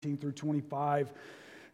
[0.00, 1.12] through 25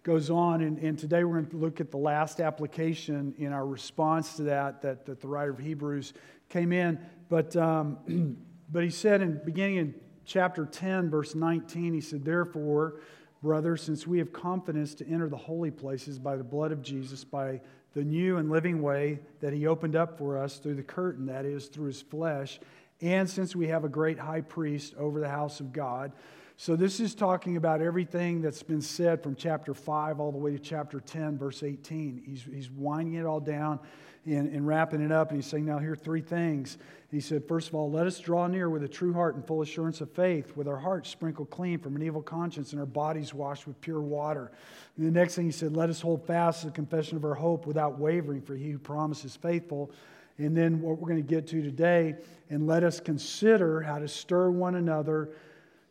[0.03, 0.63] goes on.
[0.63, 4.45] And, and today we're going to look at the last application in our response to
[4.45, 6.15] that, that, that the writer of Hebrews
[6.49, 6.99] came in.
[7.29, 8.38] But, um,
[8.72, 13.00] but he said in beginning in chapter 10, verse 19, he said, Therefore,
[13.42, 17.25] brothers, since we have confidence to enter the holy places by the blood of Jesus,
[17.25, 17.61] by
[17.93, 21.45] the new and living way that he opened up for us through the curtain, that
[21.45, 22.59] is, through his flesh,
[23.02, 26.12] and since we have a great high priest over the house of God,
[26.57, 30.52] so, this is talking about everything that's been said from chapter 5 all the way
[30.52, 32.23] to chapter 10, verse 18.
[32.24, 33.80] He's, he's winding it all down
[34.24, 36.78] and, and wrapping it up, and he's saying, Now, here are three things.
[37.11, 39.62] He said, First of all, let us draw near with a true heart and full
[39.62, 43.34] assurance of faith, with our hearts sprinkled clean from an evil conscience and our bodies
[43.34, 44.52] washed with pure water.
[44.97, 47.66] And the next thing he said, Let us hold fast the confession of our hope
[47.66, 49.91] without wavering, for he who promises faithful.
[50.39, 52.14] And then what we're going to get to today,
[52.48, 55.30] and let us consider how to stir one another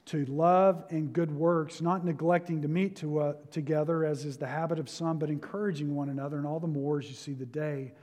[0.06, 4.48] to love and good works, not neglecting to meet to, uh, together as is the
[4.48, 7.46] habit of some, but encouraging one another, and all the more as you see the
[7.46, 7.94] day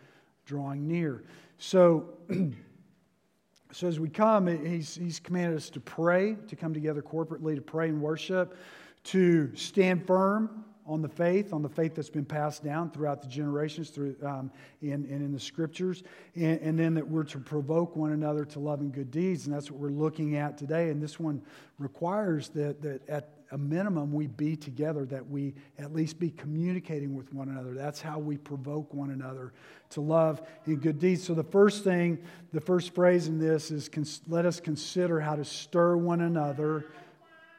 [0.46, 1.22] drawing near.
[1.58, 2.08] So,
[3.72, 7.60] so as we come, he's, he's commanded us to pray, to come together corporately to
[7.60, 8.56] pray and worship,
[9.04, 13.28] to stand firm on the faith, on the faith that's been passed down throughout the
[13.28, 14.50] generations through, um,
[14.82, 16.02] in, and in the scriptures,
[16.34, 19.54] and, and, then that we're to provoke one another to love and good deeds, and
[19.54, 20.90] that's what we're looking at today.
[20.90, 21.42] And this one
[21.78, 27.14] requires that, that at a minimum we be together, that we at least be communicating
[27.14, 27.74] with one another.
[27.74, 29.52] That's how we provoke one another
[29.90, 31.24] to love and good deeds.
[31.24, 32.18] So the first thing,
[32.52, 33.90] the first phrase in this is
[34.28, 36.86] let us consider how to stir one another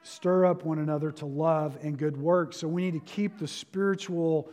[0.04, 2.58] stir up one another to love and good works.
[2.58, 4.52] So we need to keep the spiritual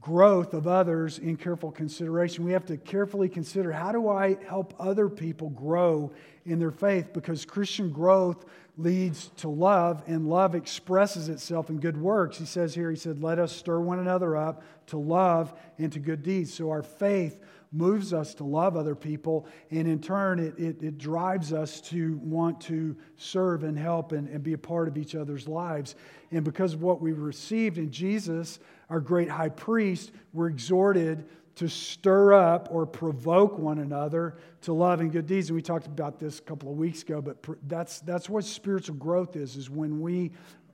[0.00, 2.44] growth of others in careful consideration.
[2.44, 6.12] We have to carefully consider how do I help other people grow
[6.46, 8.44] in their faith because Christian growth
[8.76, 12.38] leads to love and love expresses itself in good works.
[12.38, 15.98] He says here, he said, let us stir one another up to love and to
[15.98, 16.54] good deeds.
[16.54, 17.40] So our faith
[17.72, 22.16] moves us to love other people, and in turn, it, it, it, drives us to
[22.18, 25.94] want to serve and help and, and be a part of each other's lives.
[26.30, 31.26] And because of what we received in Jesus, our great high priest, we're exhorted
[31.56, 35.48] to stir up or provoke one another to love and good deeds.
[35.48, 38.94] And we talked about this a couple of weeks ago, but that's, that's what spiritual
[38.94, 40.30] growth is, is when we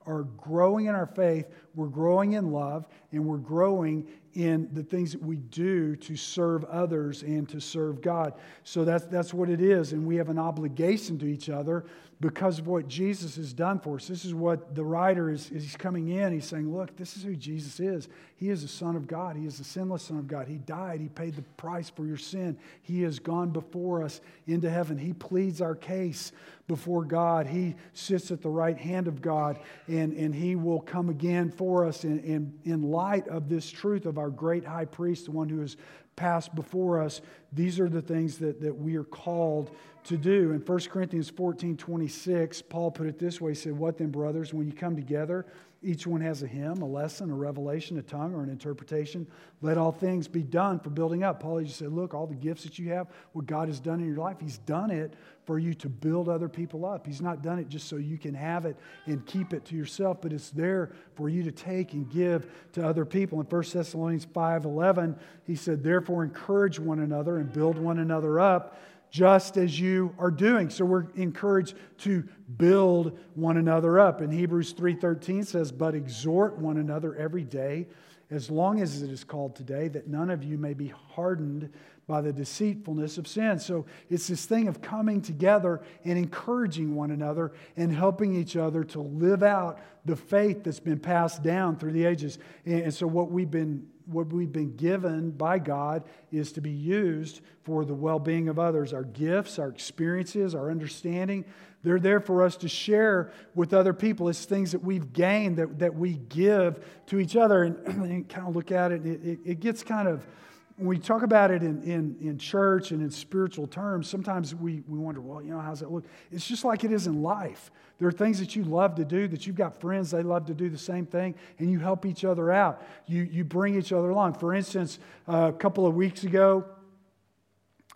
[0.07, 5.13] are growing in our faith, we're growing in love, and we're growing in the things
[5.13, 8.35] that we do to serve others and to serve God.
[8.65, 9.93] So that's, that's what it is.
[9.93, 11.85] And we have an obligation to each other
[12.21, 14.09] because of what Jesus has done for us.
[14.09, 16.33] This is what the writer is, he's coming in.
[16.33, 18.09] He's saying, Look, this is who Jesus is.
[18.37, 19.37] He is the Son of God.
[19.37, 20.49] He is the sinless Son of God.
[20.49, 21.01] He died.
[21.01, 22.57] He paid the price for your sin.
[22.83, 24.97] He has gone before us into heaven.
[24.97, 26.33] He pleads our case
[26.67, 27.47] before God.
[27.47, 31.64] He sits at the right hand of God, and, and He will come again for
[31.87, 35.49] us in, in, in light of this truth of our great high priest, the one
[35.49, 35.77] who has
[36.17, 37.21] passed before us.
[37.53, 39.75] These are the things that, that we are called
[40.05, 40.53] to do.
[40.53, 44.53] In 1 Corinthians 14 26, Paul put it this way He said, What then, brothers,
[44.53, 45.47] when you come together,
[45.85, 49.27] each one has a hymn, a lesson, a revelation, a tongue, or an interpretation.
[49.61, 51.41] Let all things be done for building up.
[51.41, 54.07] Paul just said, Look, all the gifts that you have, what God has done in
[54.07, 57.07] your life, He's done it for you to build other people up.
[57.07, 60.23] He's not done it just so you can have it and keep it to yourself,
[60.23, 63.41] but it's there for you to take and give to other people.
[63.41, 68.41] In 1 Thessalonians 5 11, he said, Therefore, encourage one another and build one another
[68.41, 68.79] up
[69.15, 70.69] just as you are doing.
[70.69, 72.25] So we're encouraged to
[72.57, 74.21] build one another up.
[74.21, 77.87] And Hebrews 3:13 says, "But exhort one another every day,
[78.29, 81.71] as long as it is called today, that none of you may be hardened
[82.09, 87.13] by the deceitfulness of sin." So it's this thing of coming together and encouraging one
[87.13, 91.93] another and helping each other to live out the faith that's been passed down through
[91.93, 92.41] the ages.
[92.67, 97.41] And so what we've been what we've been given by God is to be used
[97.63, 98.93] for the well being of others.
[98.93, 101.45] Our gifts, our experiences, our understanding,
[101.83, 104.29] they're there for us to share with other people.
[104.29, 107.65] It's things that we've gained that, that we give to each other.
[107.65, 110.27] And, and kind of look at it, it, it, it gets kind of
[110.77, 114.83] when we talk about it in, in, in church and in spiritual terms, sometimes we,
[114.89, 116.05] we wonder, well, you know, how's that look?
[116.33, 117.71] It's just like it is in life.
[117.99, 120.55] There are things that you love to do, that you've got friends, they love to
[120.55, 122.83] do the same thing, and you help each other out.
[123.07, 124.35] You, you bring each other along.
[124.35, 124.99] For instance,
[125.29, 126.65] uh, a couple of weeks ago,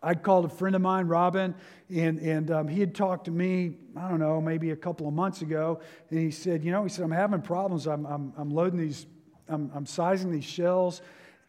[0.01, 1.57] I called a friend of mine, Robin,
[1.93, 5.15] and, and um, he had talked to me, I don't know, maybe a couple of
[5.15, 5.81] months ago,
[6.11, 7.89] and he said, You know, he said, I'm having problems.
[7.89, 9.07] I'm, I'm, I'm loading these,
[9.49, 11.03] I'm, I'm sizing these shells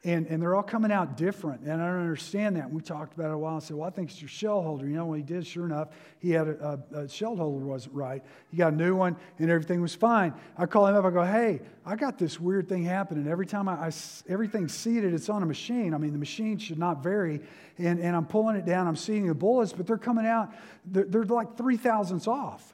[0.05, 1.63] And, and they're all coming out different.
[1.63, 2.71] And I don't understand that.
[2.71, 3.57] We talked about it a while.
[3.57, 4.87] I said, Well, I think it's your shell holder.
[4.87, 5.45] You know what he did?
[5.45, 8.23] Sure enough, he had a, a, a shell holder wasn't right.
[8.49, 10.33] He got a new one, and everything was fine.
[10.57, 11.03] I call him up.
[11.03, 13.27] I go, Hey, I got this weird thing happening.
[13.27, 13.91] Every time I, I
[14.29, 15.93] everything's seated, it's on a machine.
[15.93, 17.41] I mean, the machine should not vary.
[17.77, 18.87] And, and I'm pulling it down.
[18.87, 20.53] I'm seeing the bullets, but they're coming out.
[20.85, 22.73] They're, they're like three thousandths off.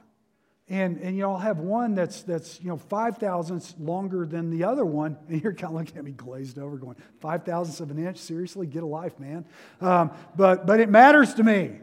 [0.68, 4.84] And, and y'all have one that's, that's you know, five thousandths longer than the other
[4.84, 5.16] one.
[5.28, 8.18] And you're kind of looking at me glazed over going, five thousandths of an inch?
[8.18, 8.66] Seriously?
[8.66, 9.44] Get a life, man.
[9.80, 11.78] Um, but, but it matters to me.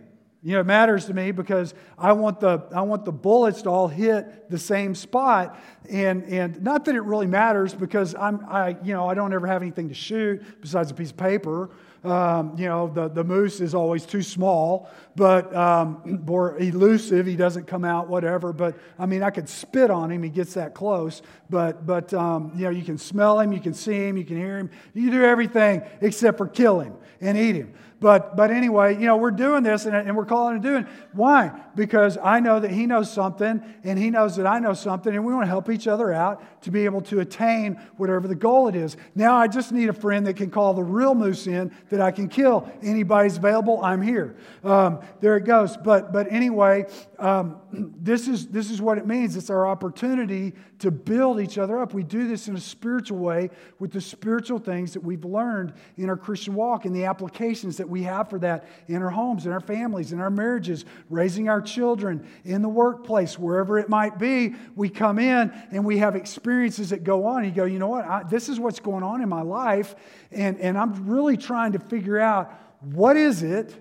[0.46, 3.70] You know, it matters to me because I want the, I want the bullets to
[3.70, 5.58] all hit the same spot.
[5.90, 9.48] And, and not that it really matters because I'm, I, you know, I don't ever
[9.48, 11.70] have anything to shoot besides a piece of paper.
[12.04, 17.26] Um, you know, the, the moose is always too small, but um, or elusive.
[17.26, 18.52] He doesn't come out, whatever.
[18.52, 20.22] But I mean, I could spit on him.
[20.24, 21.22] He gets that close.
[21.50, 24.38] But but um, you know, you can smell him, you can see him, you can
[24.38, 24.70] hear him.
[24.94, 27.74] You do everything except for kill him and eat him.
[28.04, 30.86] But, but anyway, you know, we're doing this and, and we're calling and doing.
[31.14, 31.58] Why?
[31.74, 35.24] Because I know that he knows something and he knows that I know something and
[35.24, 38.68] we want to help each other out to be able to attain whatever the goal
[38.68, 38.98] it is.
[39.16, 42.12] Now I just need a friend that can call the real moose in that I
[42.12, 42.70] can kill.
[42.82, 44.36] Anybody's available, I'm here.
[44.66, 45.78] Um, there it goes.
[45.78, 46.88] But, but anyway,
[47.20, 47.62] um,
[48.02, 49.38] this, is, this is what it means.
[49.38, 51.94] It's our opportunity to build each other up.
[51.94, 53.50] We do this in a spiritual way
[53.80, 57.88] with the spiritual things that we've learned in our Christian walk and the applications that
[57.94, 61.62] we have for that in our homes, in our families, in our marriages, raising our
[61.62, 64.56] children, in the workplace, wherever it might be.
[64.76, 67.46] We come in and we have experiences that go on.
[67.46, 68.06] You go, you know what?
[68.06, 69.94] I, this is what's going on in my life.
[70.32, 72.52] And, and I'm really trying to figure out
[72.82, 73.76] what is it?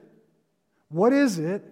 [0.90, 1.64] What is it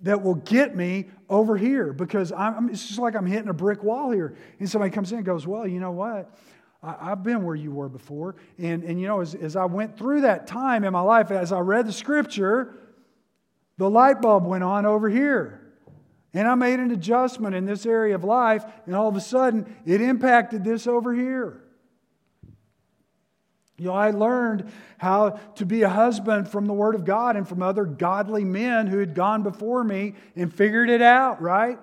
[0.00, 3.82] that will get me over here because I'm, it's just like I'm hitting a brick
[3.82, 4.36] wall here.
[4.58, 6.30] And somebody comes in and goes, Well, you know what?
[6.82, 8.36] I, have been where you were before.
[8.58, 11.52] And, and you know, as, as I went through that time in my life, as
[11.52, 12.74] I read the scripture,
[13.78, 15.60] the light bulb went on over here.
[16.34, 19.74] And I made an adjustment in this area of life, and all of a sudden,
[19.86, 21.62] it impacted this over here.
[23.78, 27.48] You know, I learned how to be a husband from the Word of God and
[27.48, 31.78] from other godly men who had gone before me and figured it out, right?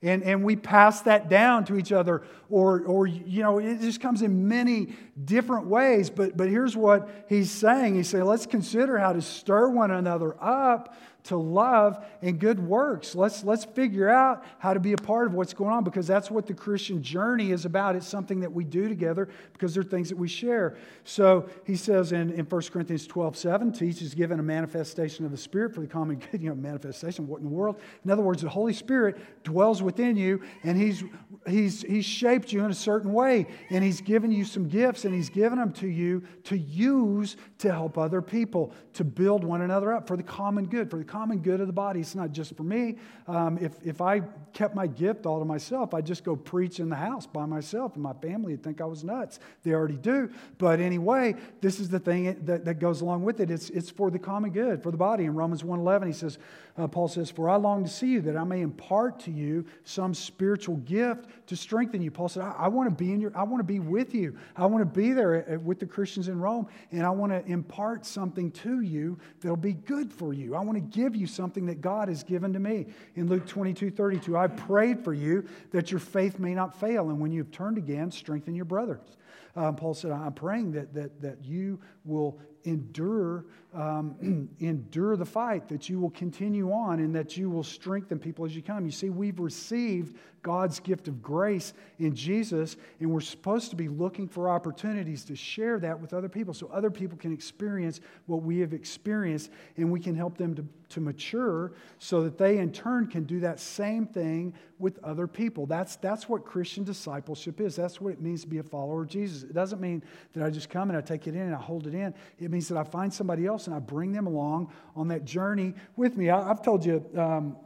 [0.00, 2.22] And, and we pass that down to each other.
[2.48, 6.08] Or, or, you know, it just comes in many different ways.
[6.08, 10.36] But, but here's what he's saying He's saying, let's consider how to stir one another
[10.40, 10.94] up
[11.28, 13.14] to love and good works.
[13.14, 16.30] Let's, let's figure out how to be a part of what's going on because that's
[16.30, 17.96] what the Christian journey is about.
[17.96, 20.78] It's something that we do together because there are things that we share.
[21.04, 25.30] So he says in, in 1 Corinthians 12 7, teach is given a manifestation of
[25.30, 26.38] the Spirit for the common good.
[26.48, 27.80] You know, manifestation, what in the world?
[28.04, 31.02] In other words, the Holy Spirit dwells within you and he's,
[31.48, 35.12] he's, he's shaped you in a certain way and he's given you some gifts and
[35.12, 39.92] he's given them to you to use to help other people, to build one another
[39.92, 42.00] up for the common good, for the common good of the body.
[42.00, 42.96] It's not just for me.
[43.26, 44.20] Um, if, if I
[44.52, 47.94] kept my gift all to myself, I'd just go preach in the house by myself,
[47.94, 49.40] and my family would think I was nuts.
[49.62, 50.30] They already do.
[50.58, 53.50] But anyway, this is the thing that, that goes along with it.
[53.50, 55.24] It's, it's for the common good, for the body.
[55.24, 56.38] In Romans 1.11, he says,
[56.76, 59.66] uh, Paul says, For I long to see you, that I may impart to you
[59.84, 62.10] some spiritual gift to strengthen you.
[62.10, 64.36] Paul said, I, I want to be in your, I want to be with you.
[64.56, 68.06] I want to be there with the Christians in Rome, and I want to impart
[68.06, 70.54] something to you that'll be good for you.
[70.54, 72.86] I want to give you something that God has given to me.
[73.14, 77.20] In Luke 22, 32, I prayed for you that your faith may not fail, and
[77.20, 79.16] when you've turned again, strengthen your brothers.
[79.54, 85.68] Um, Paul said, I'm praying that, that, that you will endure, um, endure the fight,
[85.68, 88.84] that you will continue on, and that you will strengthen people as you come.
[88.84, 93.88] You see, we've received God's gift of grace in Jesus, and we're supposed to be
[93.88, 98.42] looking for opportunities to share that with other people so other people can experience what
[98.42, 102.72] we have experienced, and we can help them to, to mature so that they in
[102.72, 105.66] turn can do that same thing with other people.
[105.66, 107.74] That's, that's what Christian discipleship is.
[107.74, 109.42] That's what it means to be a follower of Jesus.
[109.42, 111.86] It doesn't mean that I just come and I take it in and I hold
[111.86, 112.14] it in.
[112.38, 115.74] It means that I find somebody else and I bring them along on that journey
[115.96, 116.30] with me.
[116.30, 117.04] I, have told you.
[117.16, 117.56] Um,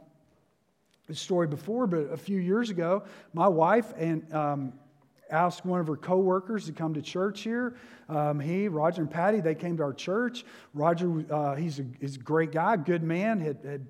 [1.11, 4.73] story before, but a few years ago, my wife and um,
[5.29, 7.75] asked one of her coworkers to come to church here.
[8.09, 10.45] Um, he, Roger, and Patty, they came to our church.
[10.73, 13.85] Roger, uh, he's, a, he's a great guy, good man, had, had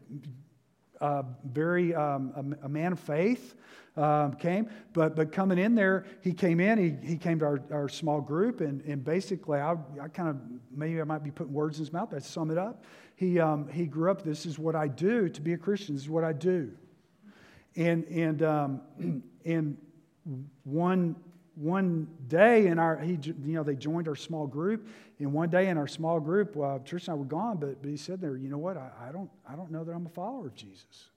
[1.03, 3.55] uh, very um, a, a, man of faith.
[3.95, 6.79] Um, came, but but coming in there, he came in.
[6.79, 10.37] He, he came to our, our small group, and, and basically, I, I kind of
[10.75, 12.09] maybe I might be putting words in his mouth.
[12.09, 12.85] But I sum it up.
[13.15, 14.23] He um, he grew up.
[14.23, 15.93] This is what I do to be a Christian.
[15.93, 16.71] This is what I do.
[17.75, 18.81] And, and, um,
[19.45, 19.77] and
[20.63, 21.15] one
[21.55, 24.87] one day in our, he, you know, they joined our small group.
[25.19, 27.89] And one day in our small group, well, Trish and I were gone, but, but
[27.89, 28.77] he said there, you know what?
[28.77, 31.09] I, I, don't, I don't know that I'm a follower of Jesus.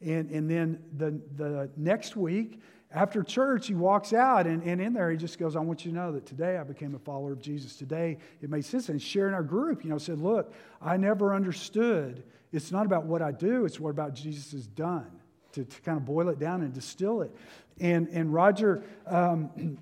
[0.00, 2.60] And, and then the, the next week,
[2.92, 5.92] after church, he walks out, and, and in there, he just goes, I want you
[5.92, 7.76] to know that today I became a follower of Jesus.
[7.76, 8.88] Today, it made sense.
[8.88, 10.52] And sharing our group, you know, said, Look,
[10.82, 12.24] I never understood.
[12.52, 15.08] It's not about what I do, it's what about Jesus has done,
[15.52, 17.32] to, to kind of boil it down and distill it.
[17.80, 19.78] And, and Roger um,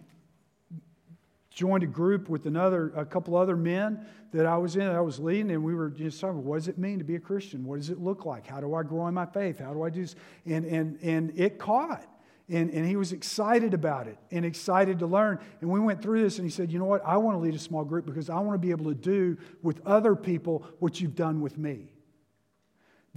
[1.50, 5.00] joined a group with another, a couple other men that I was in, that I
[5.00, 7.64] was leading, and we were just talking, what does it mean to be a Christian?
[7.64, 8.47] What does it look like?
[8.47, 9.59] How do I grow in my faith?
[9.59, 10.14] How do I do this?
[10.47, 12.07] And, and, and it caught.
[12.50, 15.38] And, and he was excited about it and excited to learn.
[15.61, 17.05] And we went through this, and he said, You know what?
[17.05, 19.37] I want to lead a small group because I want to be able to do
[19.62, 21.93] with other people what you've done with me.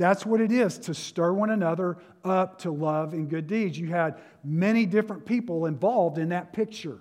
[0.02, 3.78] That's what it is to stir one another up to love and good deeds.
[3.78, 6.98] You had many different people involved in that picture.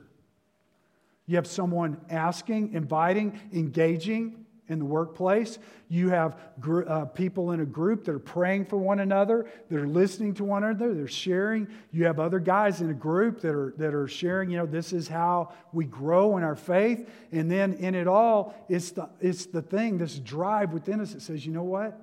[1.24, 5.58] You have someone asking, inviting, engaging in the workplace.
[5.88, 9.80] You have gr- uh, people in a group that are praying for one another, that
[9.80, 11.68] are listening to one another, they're sharing.
[11.92, 14.92] You have other guys in a group that are, that are sharing, you know, this
[14.92, 17.08] is how we grow in our faith.
[17.32, 21.22] And then in it all, it's the, it's the thing, this drive within us that
[21.22, 21.98] says, you know what?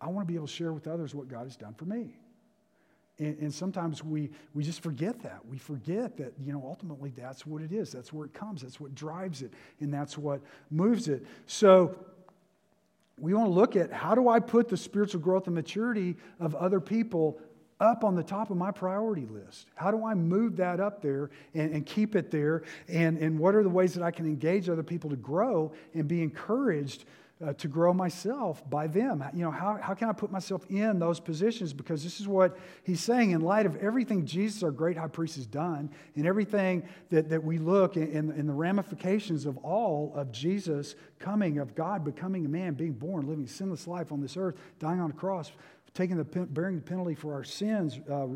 [0.00, 2.14] I want to be able to share with others what God has done for me.
[3.18, 5.44] And, and, sometimes we, we just forget that.
[5.46, 7.92] We forget that, you know, ultimately that's what it is.
[7.92, 8.62] That's where it comes.
[8.62, 9.52] That's what drives it.
[9.80, 10.40] And that's what
[10.70, 11.26] moves it.
[11.46, 11.94] So
[13.18, 16.54] we want to look at how do I put the spiritual growth and maturity of
[16.54, 17.38] other people
[17.78, 19.66] up on the top of my priority list?
[19.74, 22.62] How do I move that up there and, and keep it there?
[22.88, 26.08] And, and what are the ways that I can engage other people to grow and
[26.08, 27.04] be encouraged
[27.44, 29.24] uh, to grow myself by them.
[29.32, 31.72] You know, how, how can I put myself in those positions?
[31.72, 35.36] Because this is what he's saying in light of everything Jesus, our great high priest,
[35.36, 40.30] has done, and everything that, that we look in, in, the ramifications of all of
[40.32, 44.36] Jesus coming, of God becoming a man, being born, living a sinless life on this
[44.36, 45.52] earth, dying on a cross,
[45.94, 48.26] taking the, bearing the penalty for our sins, uh,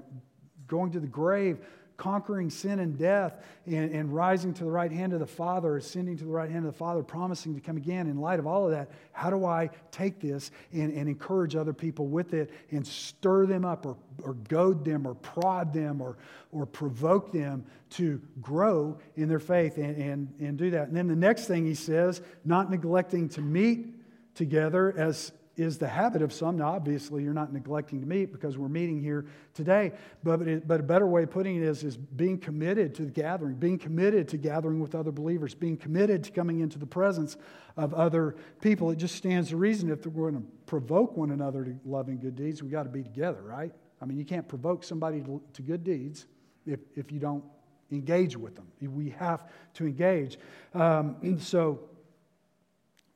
[0.67, 1.59] going to the grave
[1.97, 6.17] conquering sin and death and, and, rising to the right hand of the Father, ascending
[6.19, 8.07] to the right hand of the Father, promising to come again.
[8.07, 11.73] In light of all of that, how do I take this and, and encourage other
[11.73, 16.17] people with it and stir them up or, or goad them or prod them or,
[16.53, 20.89] or provoke them to grow in their faith and, and, and do that?
[20.89, 23.95] And then the next thing he says, not neglecting to meet
[24.35, 26.59] together as is the habit of some.
[26.59, 29.93] Now, obviously, you're not neglecting to meet because we're meeting here today,
[30.23, 33.11] but, it, but a better way of putting it is, is being committed to the
[33.11, 37.37] gathering, being committed to gathering with other believers, being committed to coming into the presence
[37.77, 38.91] of other people.
[38.91, 42.37] It just stands to reason if we're going to provoke one another to loving good
[42.37, 43.73] deeds, we got to be together, right?
[44.01, 46.27] I mean, you can't provoke somebody to, to good deeds
[46.67, 47.45] if, if you don't
[47.91, 48.67] engage with them.
[48.81, 50.39] We have to engage.
[50.75, 51.81] Um, so,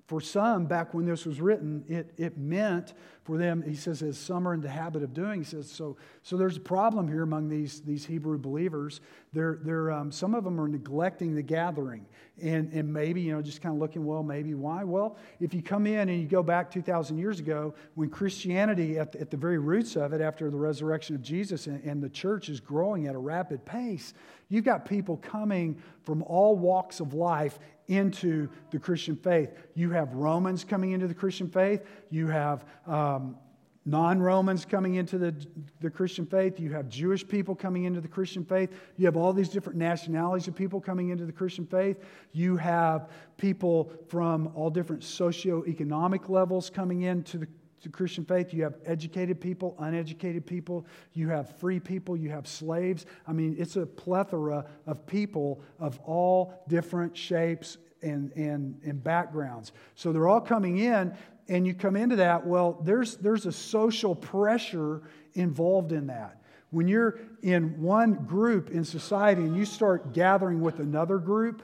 [0.09, 4.17] for some, back when this was written, it, it meant for them, he says, as
[4.17, 7.25] some are in the habit of doing, he says, so, so there's a problem here
[7.25, 9.03] among these, these Hebrew believers.
[9.35, 12.07] They're, they're, um, some of them are neglecting the gathering.
[12.43, 14.83] And, and maybe, you know, just kind of looking, well, maybe why?
[14.83, 19.13] Well, if you come in and you go back 2,000 years ago, when Christianity, at
[19.13, 22.09] the, at the very roots of it, after the resurrection of Jesus, and, and the
[22.09, 24.15] church is growing at a rapid pace,
[24.49, 29.51] you've got people coming from all walks of life into the Christian faith.
[29.75, 31.83] You have Romans coming into the Christian faith.
[32.11, 33.37] You have um,
[33.85, 35.35] non Romans coming into the,
[35.81, 36.61] the Christian faith.
[36.61, 38.71] You have Jewish people coming into the Christian faith.
[38.97, 41.99] You have all these different nationalities of people coming into the Christian faith.
[42.33, 47.49] You have people from all different socioeconomic levels coming into the
[47.83, 48.53] to Christian faith.
[48.53, 53.07] You have educated people, uneducated people, you have free people, you have slaves.
[53.27, 59.73] I mean, it's a plethora of people of all different shapes and, and, and backgrounds.
[59.95, 61.15] So they're all coming in,
[61.49, 65.03] and you come into that, well, there's, there's a social pressure
[65.35, 66.43] involved in that.
[66.71, 71.63] When you're in one group in society and you start gathering with another group,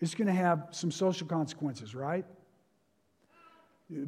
[0.00, 2.26] it's going to have some social consequences, right?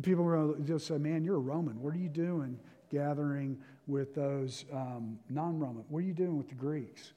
[0.02, 1.80] People will just say, Man, you're a Roman.
[1.80, 2.58] What are you doing
[2.90, 5.84] gathering with those um, non Roman?
[5.88, 7.12] What are you doing with the Greeks?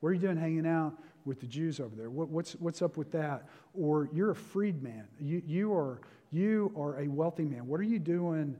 [0.00, 0.94] What are you doing hanging out
[1.24, 2.10] with the Jews over there?
[2.10, 3.48] What, what's, what's up with that?
[3.74, 5.04] Or you're a freedman.
[5.18, 7.66] You, you, are, you are a wealthy man.
[7.66, 8.56] What are you doing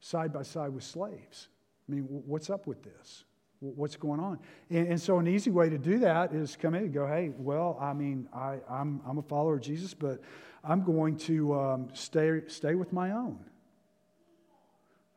[0.00, 1.48] side by side with slaves?
[1.88, 3.24] I mean, what's up with this?
[3.60, 4.38] What's going on?
[4.68, 7.32] And, and, so, an easy way to do that is come in and go, hey,
[7.38, 10.20] well, I mean, I, I'm, I'm a follower of Jesus, but
[10.66, 13.38] I'm going to um, stay, stay with my own.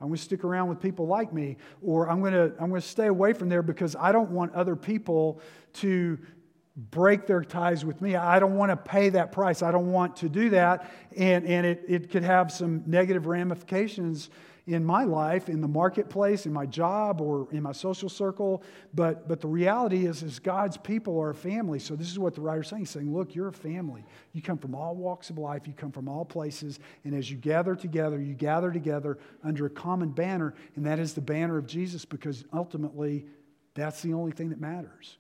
[0.02, 2.82] I'm going to stick around with people like me, or I'm going to, I'm going
[2.82, 5.42] to stay away from there because I don't want other people
[5.74, 6.18] to
[6.92, 8.16] break their ties with me.
[8.16, 9.62] I don't want to pay that price.
[9.62, 10.90] I don't want to do that.
[11.18, 14.30] And, and it, it could have some negative ramifications
[14.70, 18.64] in my life, in the marketplace, in my job, or in my social circle.
[18.94, 21.80] But, but the reality is, is God's people are a family.
[21.80, 22.82] So this is what the writer's saying.
[22.82, 24.06] He's saying, look, you're a family.
[24.34, 25.68] You come from all walks of life.
[25.68, 26.80] You come from all places.
[27.04, 31.14] And as you gather together, you gather together under a common banner, and that is
[31.14, 33.26] the banner of Jesus because ultimately
[33.74, 35.19] that's the only thing that matters.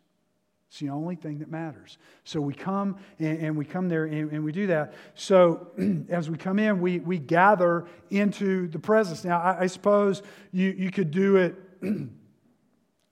[0.70, 1.98] It's the only thing that matters.
[2.24, 4.94] So we come and, and we come there and, and, we do that.
[5.16, 5.72] So
[6.10, 9.24] as we come in, we, we gather into the presence.
[9.24, 10.22] Now, I, I suppose
[10.52, 11.56] you, you could do it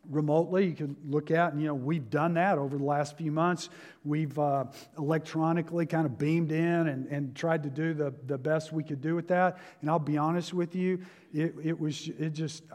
[0.07, 0.67] remotely.
[0.67, 3.69] You can look at, and you know, we've done that over the last few months.
[4.05, 4.65] We've uh,
[4.99, 9.01] electronically kind of beamed in and, and tried to do the, the best we could
[9.01, 9.57] do with that.
[9.81, 10.99] And I'll be honest with you,
[11.33, 12.65] it, it was, it just,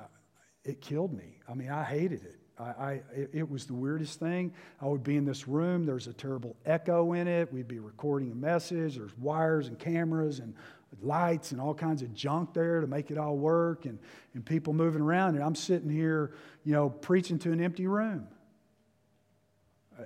[0.64, 1.38] it killed me.
[1.48, 2.41] I mean, I hated it.
[2.62, 3.02] I, I,
[3.32, 4.52] it was the weirdest thing.
[4.80, 7.52] I would be in this room, there's a terrible echo in it.
[7.52, 10.54] We'd be recording a message, there's wires and cameras and
[11.00, 13.98] lights and all kinds of junk there to make it all work, and,
[14.34, 15.34] and people moving around.
[15.34, 18.28] And I'm sitting here, you know, preaching to an empty room.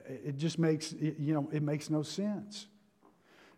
[0.09, 2.67] It just makes, you know, it makes no sense.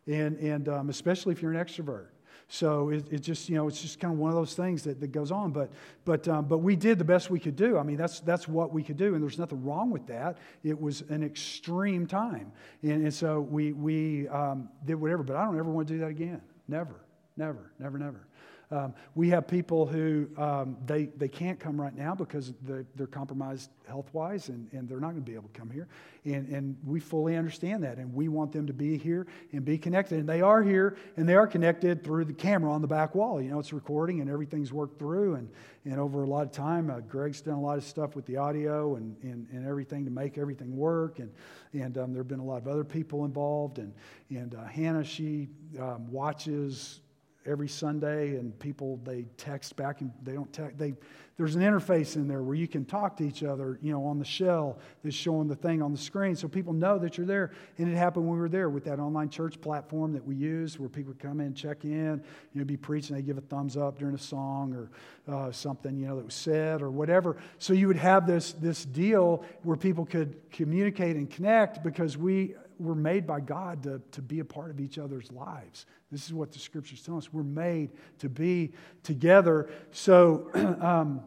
[0.06, 2.06] And, and um, especially if you're an extrovert.
[2.50, 5.00] So it, it, just, you know, it's just kind of one of those things that,
[5.00, 5.52] that goes on.
[5.52, 5.70] But,
[6.06, 7.76] but, um, but we did the best we could do.
[7.76, 10.38] I mean, that's, that's what we could do, and there's nothing wrong with that.
[10.64, 12.50] It was an extreme time.
[12.82, 16.00] And, and so we, we um, did whatever, but I don't ever want to do
[16.00, 16.40] that again.
[16.68, 16.94] Never,
[17.36, 18.27] never, never, never.
[18.70, 23.06] Um, we have people who um, they, they can't come right now because they're, they're
[23.06, 25.88] compromised health wise and, and they're not going to be able to come here.
[26.26, 27.96] And, and we fully understand that.
[27.96, 30.18] And we want them to be here and be connected.
[30.18, 33.40] And they are here and they are connected through the camera on the back wall.
[33.40, 35.36] You know, it's recording and everything's worked through.
[35.36, 35.48] And,
[35.86, 38.36] and over a lot of time, uh, Greg's done a lot of stuff with the
[38.36, 41.20] audio and, and, and everything to make everything work.
[41.20, 41.32] And,
[41.72, 43.78] and um, there have been a lot of other people involved.
[43.78, 43.94] And,
[44.28, 45.48] and uh, Hannah, she
[45.80, 47.00] um, watches
[47.46, 50.78] every Sunday, and people they text back and they don't text.
[50.78, 50.94] They
[51.38, 54.18] there's an interface in there where you can talk to each other, you know, on
[54.18, 57.52] the shell that's showing the thing on the screen, so people know that you're there.
[57.78, 60.80] And it happened when we were there with that online church platform that we use,
[60.80, 62.20] where people come in, check in,
[62.52, 65.96] you know, be preaching, they give a thumbs up during a song or uh, something,
[65.96, 67.36] you know, that was said or whatever.
[67.58, 72.56] So you would have this this deal where people could communicate and connect because we
[72.78, 75.86] were made by God to, to be a part of each other's lives.
[76.10, 77.32] This is what the scriptures tell us.
[77.32, 79.68] We're made to be together.
[79.90, 81.22] So um,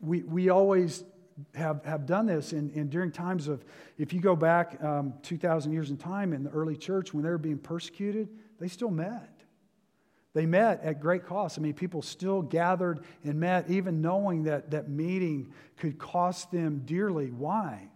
[0.00, 1.04] we, we always
[1.54, 2.52] have, have done this.
[2.52, 3.64] And, and during times of,
[3.98, 7.30] if you go back um, 2,000 years in time in the early church, when they
[7.30, 9.28] were being persecuted, they still met.
[10.34, 11.58] They met at great cost.
[11.58, 16.82] I mean, people still gathered and met, even knowing that that meeting could cost them
[16.86, 17.30] dearly.
[17.30, 17.88] Why?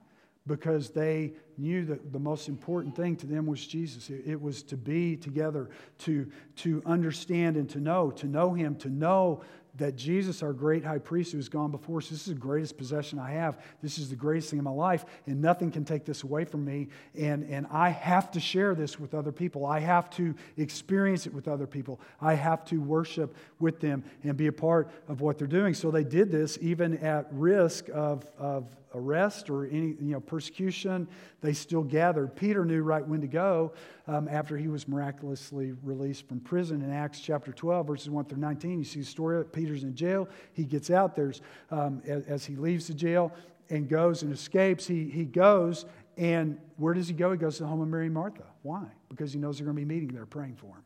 [0.46, 4.10] because they knew that the most important thing to them was Jesus.
[4.10, 8.76] It, it, was to be together, to, to understand and to know, to know Him,
[8.76, 9.42] to know
[9.78, 12.78] that Jesus, our great high priest who has gone before us, this is the greatest
[12.78, 13.60] possession I have.
[13.82, 16.64] This is the greatest thing in my life, and nothing can take this away from
[16.64, 16.88] me.
[17.18, 19.66] And, and I have to share this with other people.
[19.66, 22.00] I have to experience it with other people.
[22.20, 25.74] I have to worship with them and be a part of what they're doing.
[25.74, 31.06] So they did this even at risk of, of arrest or any you know, persecution.
[31.40, 32.34] They still gathered.
[32.34, 33.72] Peter knew right when to go
[34.06, 36.82] um, after he was miraculously released from prison.
[36.82, 39.94] In Acts chapter 12, verses 1 through 19, you see the story of Peter's in
[39.94, 40.28] jail.
[40.52, 41.14] He gets out.
[41.14, 43.32] There's, um, as, as he leaves the jail
[43.70, 45.84] and goes and escapes, he, he goes.
[46.16, 47.30] And where does he go?
[47.32, 48.44] He goes to the home of Mary and Martha.
[48.62, 48.84] Why?
[49.08, 50.82] Because he knows they're going to be meeting there praying for him.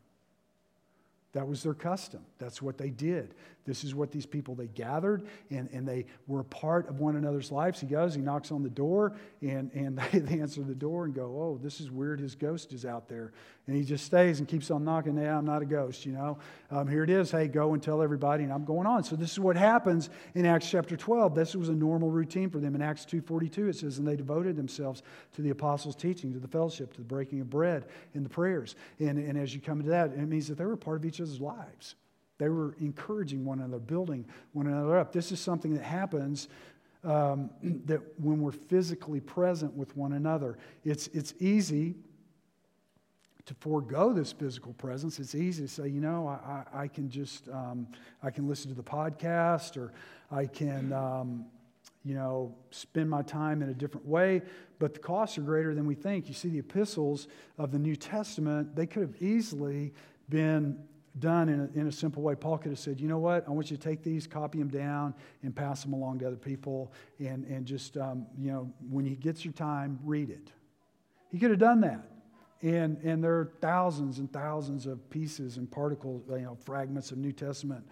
[1.33, 2.25] That was their custom.
[2.39, 3.35] That's what they did.
[3.65, 7.15] This is what these people, they gathered and, and they were a part of one
[7.15, 7.79] another's lives.
[7.79, 11.13] He goes, he knocks on the door, and, and they, they answer the door and
[11.13, 12.19] go, oh, this is weird.
[12.19, 13.31] His ghost is out there.
[13.67, 15.17] And he just stays and keeps on knocking.
[15.17, 16.39] Yeah, I'm not a ghost, you know.
[16.71, 17.29] Um, here it is.
[17.29, 19.03] Hey, go and tell everybody, and I'm going on.
[19.03, 21.35] So this is what happens in Acts chapter 12.
[21.35, 22.73] This was a normal routine for them.
[22.73, 26.47] In Acts 2.42, it says, and they devoted themselves to the apostles' teaching, to the
[26.47, 28.75] fellowship, to the breaking of bread, and the prayers.
[28.99, 31.21] And, and as you come into that, it means that they were part of each
[31.21, 31.95] other's lives.
[32.39, 35.13] They were encouraging one another, building one another up.
[35.13, 36.47] This is something that happens
[37.03, 37.51] um,
[37.85, 40.57] that when we're physically present with one another.
[40.83, 41.93] It's, it's easy
[43.45, 45.19] to forego this physical presence.
[45.19, 47.87] It's easy to say, you know, I, I, I can just, um,
[48.21, 49.93] I can listen to the podcast or
[50.31, 51.45] I can, um,
[52.03, 54.41] you know, spend my time in a different way.
[54.79, 56.27] But the costs are greater than we think.
[56.27, 57.27] You see, the epistles
[57.57, 59.93] of the New Testament, they could have easily
[60.29, 60.79] been
[61.19, 62.35] done in a, in a simple way.
[62.35, 63.47] Paul could have said, you know what?
[63.47, 66.37] I want you to take these, copy them down, and pass them along to other
[66.37, 66.93] people.
[67.19, 70.51] And, and just, um, you know, when he gets your time, read it.
[71.29, 72.10] He could have done that.
[72.61, 77.17] And, and there are thousands and thousands of pieces and particles, you know, fragments of
[77.17, 77.83] New Testament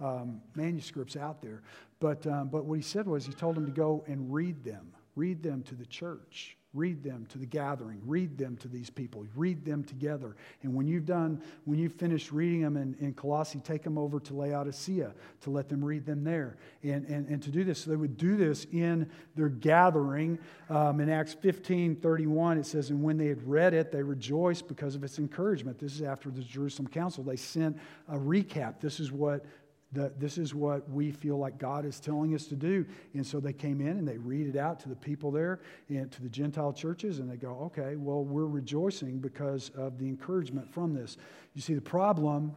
[0.00, 1.62] um, manuscripts out there.
[2.00, 4.92] But, um, but what he said was he told them to go and read them,
[5.16, 6.56] read them to the church.
[6.74, 8.00] Read them to the gathering.
[8.06, 9.26] Read them to these people.
[9.36, 10.36] Read them together.
[10.62, 14.18] And when you've done, when you've finished reading them in, in Colossae, take them over
[14.20, 16.56] to Laodicea to let them read them there.
[16.82, 20.38] And, and, and to do this, so they would do this in their gathering.
[20.70, 24.66] Um, in Acts 15 31, it says, And when they had read it, they rejoiced
[24.66, 25.78] because of its encouragement.
[25.78, 27.22] This is after the Jerusalem Council.
[27.22, 27.76] They sent
[28.08, 28.80] a recap.
[28.80, 29.44] This is what
[29.92, 32.86] that this is what we feel like God is telling us to do.
[33.14, 36.10] And so they came in and they read it out to the people there and
[36.12, 40.72] to the Gentile churches, and they go, okay, well, we're rejoicing because of the encouragement
[40.72, 41.16] from this.
[41.54, 42.56] You see, the problem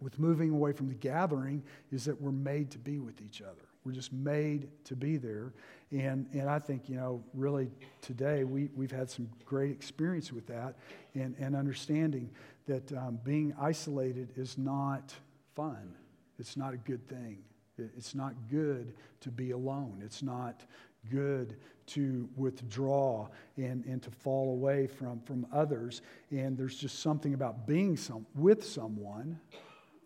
[0.00, 3.68] with moving away from the gathering is that we're made to be with each other.
[3.84, 5.52] We're just made to be there.
[5.90, 7.70] And, and I think, you know, really
[8.02, 10.76] today we, we've had some great experience with that
[11.14, 12.30] and, and understanding
[12.66, 15.14] that um, being isolated is not
[15.54, 15.94] fun.
[16.38, 17.38] It's not a good thing.
[17.78, 20.02] It's not good to be alone.
[20.04, 20.64] It's not
[21.10, 26.02] good to withdraw and, and to fall away from, from others.
[26.30, 29.40] And there's just something about being some, with someone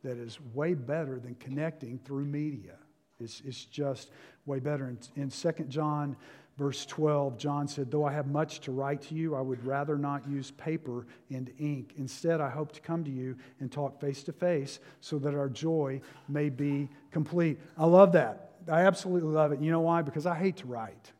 [0.02, 2.76] that is way better than connecting through media.
[3.20, 4.10] It's, it's just
[4.46, 4.88] way better.
[4.88, 6.16] In, in 2 John
[6.56, 9.98] Verse 12, John said, Though I have much to write to you, I would rather
[9.98, 11.94] not use paper and ink.
[11.96, 15.48] Instead, I hope to come to you and talk face to face so that our
[15.48, 17.58] joy may be complete.
[17.76, 18.52] I love that.
[18.70, 19.60] I absolutely love it.
[19.60, 20.02] You know why?
[20.02, 21.12] Because I hate to write.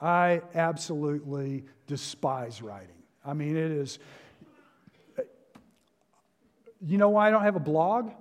[0.00, 3.02] I absolutely despise writing.
[3.24, 3.98] I mean, it is.
[6.80, 8.12] You know why I don't have a blog?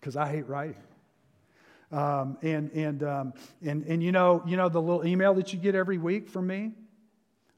[0.00, 0.82] Because I hate writing.
[1.92, 5.58] Um, and, and, um, and, and you, know, you know the little email that you
[5.58, 6.72] get every week from me?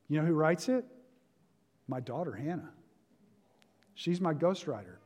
[0.09, 0.85] You know who writes it?
[1.87, 2.71] My daughter, Hannah.
[3.95, 4.97] She's my ghostwriter.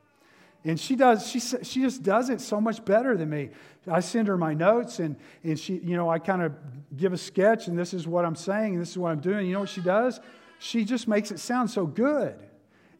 [0.65, 3.51] And she does, she, she just does it so much better than me.
[3.87, 6.53] I send her my notes and, and she, you know, I kind of
[6.97, 9.47] give a sketch and this is what I'm saying and this is what I'm doing.
[9.47, 10.21] You know what she does?
[10.59, 12.37] She just makes it sound so good.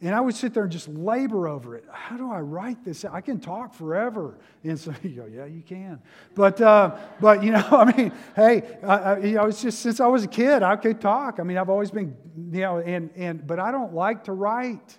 [0.01, 1.85] And I would sit there and just labor over it.
[1.91, 3.05] How do I write this?
[3.05, 4.39] I can talk forever.
[4.63, 6.01] And so you go, yeah, you can.
[6.35, 9.99] But, uh, but you know, I mean, hey, I, I, you know, it's just since
[9.99, 11.41] I was a kid, I could talk.
[11.41, 12.17] I mean, I've always been,
[12.53, 14.99] you know, and, and but I don't like to write.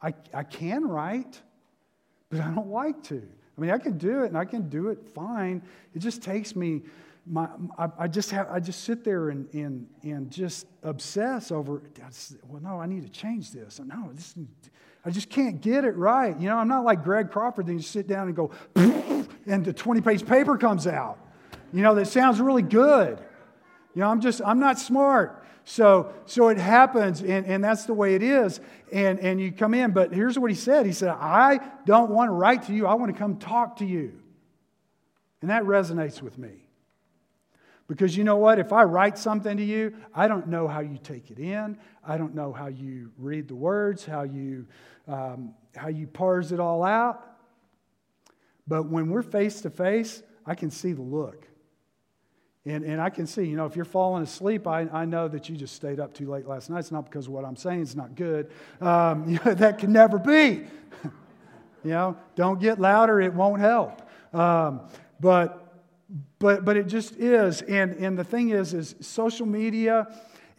[0.00, 1.40] I, I can write,
[2.30, 3.26] but I don't like to.
[3.56, 5.62] I mean, I can do it and I can do it fine.
[5.92, 6.82] It just takes me
[7.28, 11.82] my, I, I, just have, I just sit there and, and, and just obsess over,
[12.46, 13.80] well, no, I need to change this.
[13.84, 14.34] No, this,
[15.04, 16.38] I just can't get it right.
[16.38, 18.50] You know, I'm not like Greg Crawford, then you sit down and go,
[19.46, 21.18] and the 20 page paper comes out.
[21.72, 23.18] You know, that sounds really good.
[23.94, 25.44] You know, I'm just, I'm not smart.
[25.64, 28.60] So, so it happens, and, and that's the way it is.
[28.90, 32.28] And, and you come in, but here's what he said He said, I don't want
[32.28, 34.18] to write to you, I want to come talk to you.
[35.42, 36.67] And that resonates with me.
[37.88, 38.58] Because you know what?
[38.58, 41.78] If I write something to you, I don't know how you take it in.
[42.06, 44.66] I don't know how you read the words, how you,
[45.08, 47.24] um, how you parse it all out.
[48.66, 51.48] But when we're face to face, I can see the look.
[52.66, 55.48] And, and I can see, you know, if you're falling asleep, I, I know that
[55.48, 56.80] you just stayed up too late last night.
[56.80, 58.50] It's not because of what I'm saying, is not good.
[58.82, 60.66] Um, you know, that can never be.
[61.84, 64.02] you know, don't get louder, it won't help.
[64.34, 64.82] Um,
[65.18, 65.67] but
[66.38, 67.62] but, but it just is.
[67.62, 70.06] And, and the thing is, is social media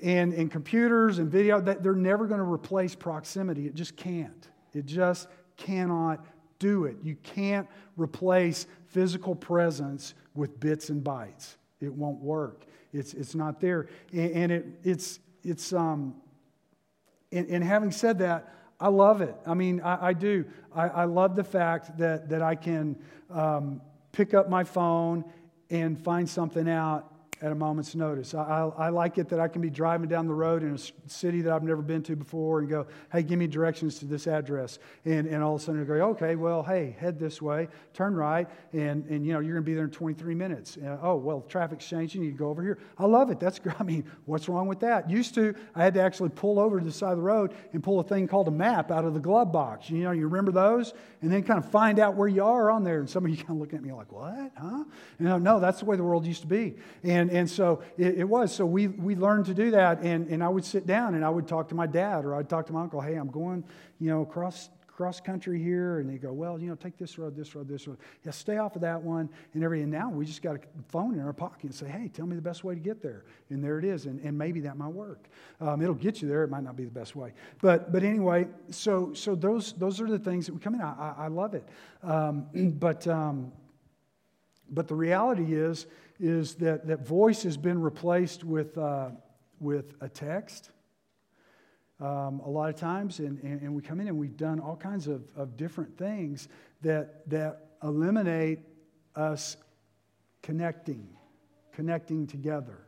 [0.02, 3.66] and, and computers and video, that they're never going to replace proximity.
[3.66, 4.48] It just can't.
[4.74, 6.26] It just cannot
[6.60, 6.98] do it.
[7.04, 11.56] You can't replace physical presence with bits and bytes.
[11.82, 12.66] It won't work.
[12.94, 13.88] It's, it's not there.
[14.12, 16.16] And, and it, it's, it's um,
[17.32, 19.36] and, and having said that, I love it.
[19.46, 20.46] I mean, I, I do.
[20.74, 22.98] I, I, love the fact that, that I can
[23.30, 23.82] um,
[24.12, 25.26] pick up my phone
[25.70, 28.34] and find something out at a moment's notice.
[28.34, 31.10] I, I, I, like it that I can be driving down the road in a
[31.10, 34.28] city that I've never been to before and go, hey, give me directions to this
[34.28, 34.80] address.
[35.06, 38.16] And, and all of a sudden I go, okay, well, hey, head this way, turn
[38.16, 40.76] right, and, and you know, you're going to be there in 23 minutes.
[40.76, 42.78] And, oh, well, traffic's changing, you go over here.
[42.98, 43.40] I love it.
[43.40, 45.10] That's, I mean, what's wrong with that?
[45.10, 47.82] Used to, I had to actually pull over to the side of the road and
[47.82, 49.90] pull a thing called a map out of the glove box.
[49.90, 50.94] You know, you remember those?
[51.22, 53.00] And then kind of find out where you are on there.
[53.00, 54.52] And some of you kind of looking at me like, what?
[54.58, 54.84] Huh?
[55.20, 56.76] And no, that's the way the world used to be.
[57.04, 58.54] And and, and so it, it, was.
[58.54, 60.02] So we, we learned to do that.
[60.02, 62.50] And, and I would sit down and I would talk to my dad or I'd
[62.50, 63.64] talk to my uncle, hey, I'm going,
[64.00, 67.34] you know, across cross country here, and they go, well, you know, take this road,
[67.34, 67.98] this road, this road.
[68.26, 71.14] Yeah, stay off of that one and every And now we just got a phone
[71.14, 73.24] in our pocket and say, hey, tell me the best way to get there.
[73.50, 74.08] And there it is.
[74.08, 75.30] And, and maybe that might work.
[75.62, 76.44] Um, it'll get you there.
[76.44, 77.32] It might not be the best way.
[77.62, 80.82] But, but anyway, so, so those, those are the things that we come in.
[80.82, 81.66] I, I, I love it.
[82.04, 83.54] Um, but, um,
[84.70, 85.88] but the reality is,
[86.20, 89.10] is that, that voice has been replaced with, uh,
[89.60, 90.72] with a text
[92.00, 94.78] um, a lot of times, and, and, and, we come in and we've done all
[94.78, 96.48] kinds of, of different things
[96.82, 98.60] that, that eliminate
[99.16, 99.58] us
[100.42, 101.06] connecting,
[101.74, 102.80] connecting together.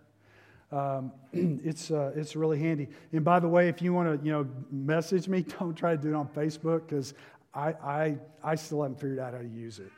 [0.71, 2.87] Um, it's, uh, it's really handy.
[3.11, 6.01] And by the way, if you want to you know, message me, don't try to
[6.01, 7.13] do it on Facebook because
[7.53, 9.91] I, I, I still haven't figured out how to use it.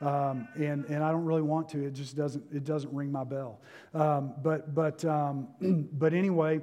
[0.00, 1.84] Um, and, and I don't really want to.
[1.84, 3.60] It just doesn't, it doesn't ring my bell.
[3.92, 5.48] Um, but, but, um,
[5.92, 6.62] but anyway,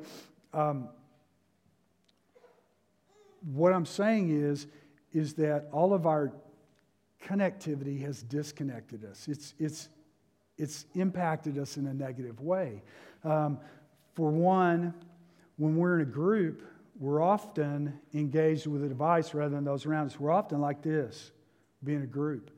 [0.53, 0.89] um,
[3.53, 4.67] what I'm saying is,
[5.13, 6.33] is that all of our
[7.23, 9.27] connectivity has disconnected us.
[9.27, 9.89] It's, it's,
[10.57, 12.81] it's impacted us in a negative way.
[13.23, 13.59] Um,
[14.13, 14.93] for one,
[15.57, 16.63] when we're in a group,
[16.99, 20.19] we're often engaged with a device rather than those around us.
[20.19, 21.31] We're often like this,
[21.83, 22.51] being a group.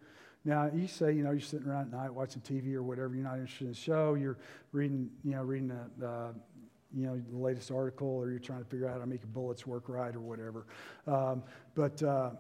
[0.46, 3.24] Now, you say, you know, you're sitting around at night watching TV or whatever, you're
[3.24, 4.38] not interested in the show, you're
[4.72, 6.34] reading, you know, reading the, the
[6.96, 9.30] you know, the latest article, or you're trying to figure out how to make your
[9.30, 10.66] bullets work right or whatever.
[11.06, 11.44] Um,
[11.76, 12.32] but, uh,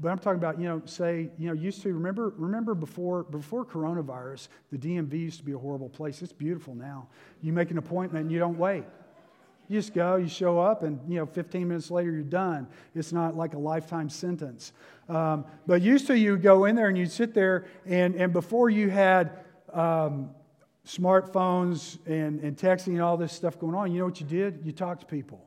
[0.00, 3.64] but I'm talking about, you know, say, you know, used to remember, remember before, before
[3.64, 6.22] coronavirus, the DMV used to be a horrible place.
[6.22, 7.08] It's beautiful now.
[7.40, 8.84] You make an appointment and you don't wait.
[9.72, 12.68] You just go, you show up, and you know, 15 minutes later you're done.
[12.94, 14.74] It's not like a lifetime sentence.
[15.08, 18.68] Um, but used to you go in there and you'd sit there, and, and before
[18.68, 19.38] you had
[19.72, 20.28] um,
[20.86, 24.60] smartphones and, and texting and all this stuff going on, you know what you did?
[24.62, 25.42] You talked to people.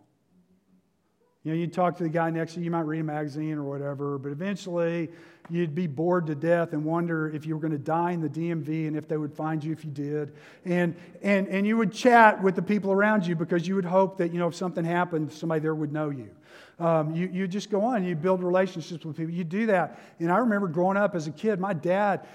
[1.46, 3.54] You know, you'd talk to the guy next to you, you might read a magazine
[3.54, 5.10] or whatever, but eventually
[5.48, 8.28] you'd be bored to death and wonder if you were going to die in the
[8.28, 10.34] DMV and if they would find you if you did.
[10.66, 14.18] And, and, and you would chat with the people around you because you would hope
[14.18, 16.32] that, you know, if something happened, somebody there would know you.
[16.80, 19.32] Um, you, you just go on, you build relationships with people.
[19.32, 20.00] You do that.
[20.20, 22.26] And I remember growing up as a kid, my dad,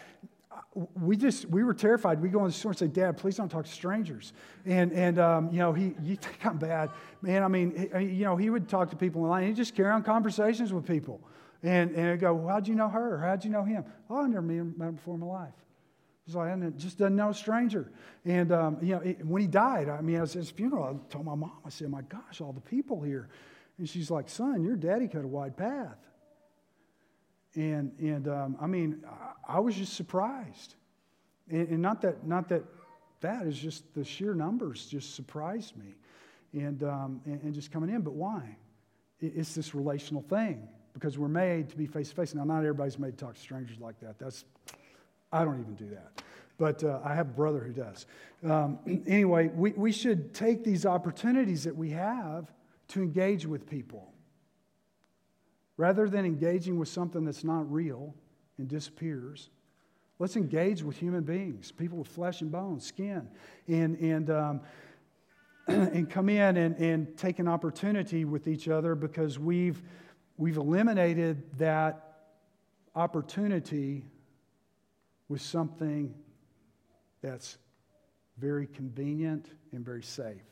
[0.75, 2.23] we just we were terrified.
[2.23, 4.33] We go in the store and say, "Dad, please don't talk to strangers."
[4.65, 6.91] And and um, you know he you think I'm bad,
[7.23, 7.43] man.
[7.43, 9.47] I mean, he, you know he would talk to people in line.
[9.47, 11.21] He'd just carry on conversations with people,
[11.63, 13.19] and and I'd go, well, "How'd you know her?
[13.19, 15.55] How'd you know him?" Oh, I never met him before in my life.
[16.25, 17.91] He's like, I just doesn't know a stranger.
[18.25, 21.25] And um, you know, it, when he died, I mean, at his funeral, I told
[21.25, 23.29] my mom, I said, "My gosh, all the people here,"
[23.79, 25.97] and she's like, "Son, your daddy cut a wide path."
[27.55, 30.75] And, and um, I mean, I, I, was just surprised.
[31.51, 32.63] And, and, not that, not that
[33.21, 35.95] that is just the sheer numbers just surprised me.
[36.53, 38.57] And, um, and, and, just coming in, but why?
[39.21, 42.35] It, it's this relational thing because we're made to be face to face.
[42.35, 44.19] Now, not everybody's made to talk to strangers like that.
[44.19, 44.45] That's,
[45.33, 46.23] I don't even do that.
[46.59, 48.07] But uh, I have a brother who does.
[48.45, 52.53] Um, anyway, we, we should take these opportunities that we have
[52.89, 54.13] to engage with people.
[55.81, 58.15] Rather than engaging with something that's not real
[58.59, 59.49] and disappears,
[60.19, 63.27] let's engage with human beings, people with flesh and bone, skin,
[63.67, 64.61] and, and, um,
[65.69, 69.83] and come in and, and take an opportunity with each other because we've,
[70.37, 72.27] we've eliminated that
[72.95, 74.05] opportunity
[75.31, 76.15] with something
[77.23, 77.57] that's
[78.37, 80.45] very convenient and very safe.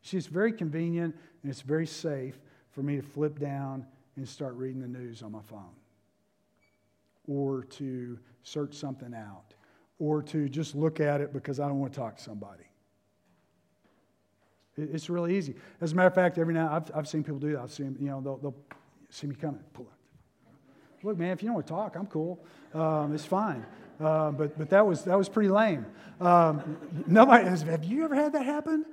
[0.00, 3.84] See, it's very convenient and it's very safe for me to flip down
[4.18, 5.74] and start reading the news on my phone,
[7.26, 9.54] or to search something out,
[9.98, 12.64] or to just look at it because I don't want to talk to somebody.
[14.76, 15.54] It's really easy.
[15.80, 17.60] As a matter of fact, every now I've, I've seen people do that.
[17.60, 18.56] I've seen, you know, they'll, they'll
[19.10, 19.98] see me coming, pull up.
[21.02, 22.44] Look, man, if you don't want to talk, I'm cool.
[22.74, 23.64] Um, it's fine.
[24.00, 25.86] Uh, but but that was that was pretty lame.
[26.20, 26.76] Um,
[27.06, 27.62] nobody has.
[27.62, 28.84] Have you ever had that happen?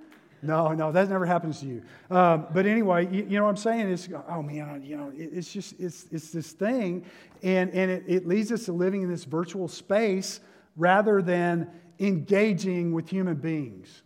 [0.46, 1.82] No, no, that never happens to you.
[2.10, 3.90] Um, but anyway, you, you, know what I'm saying?
[3.90, 7.06] It's, oh man, you know, it, it's just, it's, it's this thing,
[7.42, 10.40] and, and it, it leads us to living in this virtual space
[10.76, 14.04] rather than engaging with human beings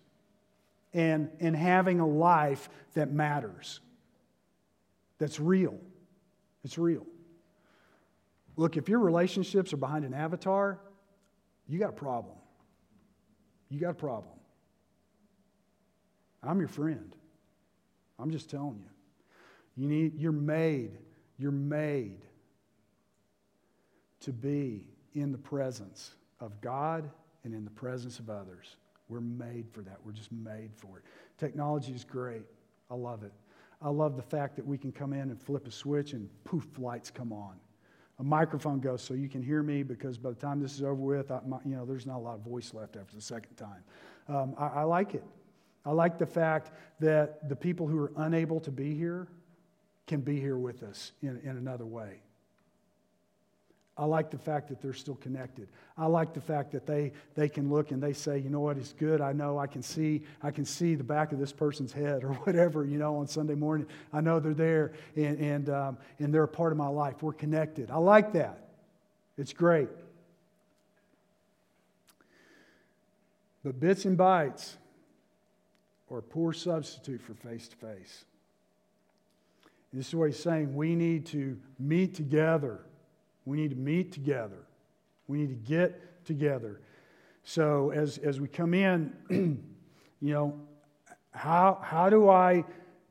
[0.94, 3.82] and, and having a life that matters,
[5.18, 5.78] that's real.
[6.64, 7.06] It's real.
[8.56, 10.80] Look, if your relationships are behind an avatar,
[11.68, 12.36] you got a problem.
[13.70, 14.39] You got a problem.
[16.44, 17.16] I'm your friend.
[18.18, 18.90] I'm just telling you.
[19.76, 20.98] You need, you're made,
[21.38, 22.26] you're made
[24.22, 27.10] to be in the presence of God
[27.44, 28.76] and in the presence of others.
[29.08, 29.98] We're made for that.
[30.04, 31.06] We're just made for it.
[31.38, 32.46] Technology is great.
[32.92, 33.32] I love it.
[33.82, 36.68] I love the fact that we can come in and flip a switch and poof,
[36.78, 37.56] lights come on.
[38.20, 40.96] A microphone goes so you can hear me because by the time this is over
[40.96, 43.56] with, I, my, you know, there's not a lot of voice left after the second
[43.56, 43.82] time.
[44.28, 45.24] Um, I, I like it.
[45.86, 49.28] I like the fact that the people who are unable to be here
[50.08, 52.22] can be here with us in, in another way.
[54.00, 55.68] I like the fact that they're still connected.
[55.98, 58.78] I like the fact that they, they can look and they say, you know what,
[58.78, 59.20] it's good.
[59.20, 62.32] I know I can see I can see the back of this person's head or
[62.34, 63.88] whatever, you know, on Sunday morning.
[64.14, 67.22] I know they're there and, and, um, and they're a part of my life.
[67.22, 67.92] We're connected.
[67.92, 68.70] I like that.
[69.38, 69.90] It's great.
[73.66, 74.76] But bits and bytes
[76.12, 78.26] are a poor substitute for face to face.
[79.92, 80.76] This is what he's saying.
[80.76, 82.82] We need to meet together
[83.50, 84.64] we need to meet together.
[85.28, 86.82] We need to get together.
[87.44, 89.12] So as, as we come in,
[90.22, 90.62] you know,
[91.32, 92.64] how, how do I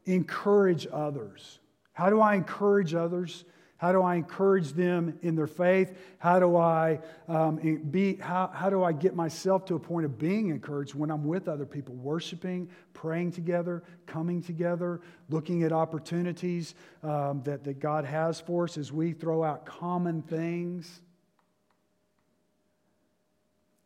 [0.04, 1.58] encourage others?
[1.92, 3.44] How do I encourage others?
[3.78, 5.96] How do I encourage them in their faith?
[6.18, 7.56] How do I um,
[7.90, 8.16] be?
[8.16, 11.46] How, how do I get myself to a point of being encouraged when I'm with
[11.46, 18.40] other people, worshiping, praying together, coming together, looking at opportunities um, that, that God has
[18.40, 21.00] for us as we throw out common things?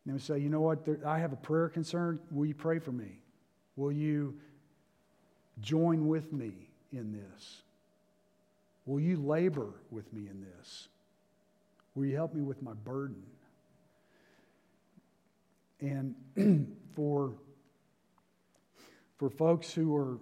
[0.05, 0.85] And we say, you know what?
[0.85, 2.19] There, I have a prayer concern.
[2.31, 3.19] Will you pray for me?
[3.75, 4.39] Will you
[5.61, 6.53] join with me
[6.91, 7.61] in this?
[8.85, 10.89] Will you labor with me in this?
[11.95, 13.23] Will you help me with my burden?
[15.79, 16.15] And
[16.95, 17.33] for,
[19.17, 20.17] for folks who are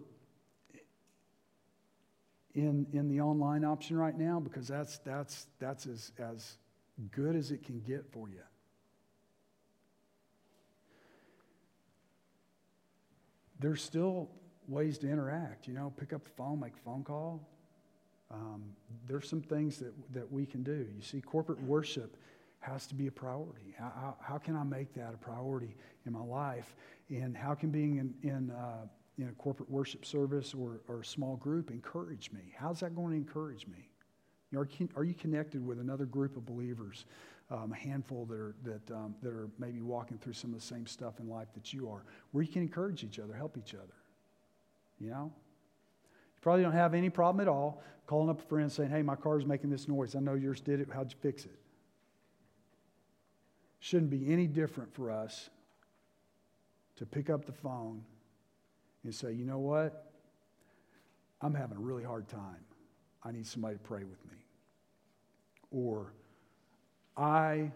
[2.54, 6.58] in, in the online option right now, because that's, that's, that's as, as
[7.12, 8.42] good as it can get for you.
[13.60, 14.30] There's still
[14.68, 15.68] ways to interact.
[15.68, 17.48] You know, pick up the phone, make a phone call,
[18.34, 18.64] um,
[19.08, 20.88] there's some things that, that we can do.
[20.96, 22.18] You see, corporate worship
[22.60, 23.74] has to be a priority.
[23.78, 26.76] How, how, how can I make that a priority in my life?
[27.10, 28.86] And how can being in, in, uh,
[29.18, 32.54] in a corporate worship service or, or a small group encourage me?
[32.56, 33.90] How's that going to encourage me?
[34.52, 37.06] You know, are, are you connected with another group of believers,
[37.50, 40.66] um, a handful that are, that, um, that are maybe walking through some of the
[40.66, 43.74] same stuff in life that you are, where you can encourage each other, help each
[43.74, 43.96] other?
[45.00, 45.34] You know?
[46.42, 49.16] You probably don't have any problem at all calling up a friend saying, Hey, my
[49.16, 50.16] car's making this noise.
[50.16, 50.90] I know yours did it.
[50.92, 51.60] How'd you fix it?
[53.80, 55.52] Shouldn't be any different for us
[56.98, 58.04] to pick up the phone
[59.04, 60.12] and say, You know what?
[61.42, 62.66] I'm having a really hard time.
[63.24, 64.38] I need somebody to pray with me.
[65.70, 66.14] Or,
[67.16, 67.72] I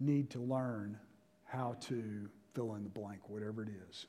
[0.00, 0.98] need to learn
[1.44, 4.06] how to fill in the blank, whatever it is.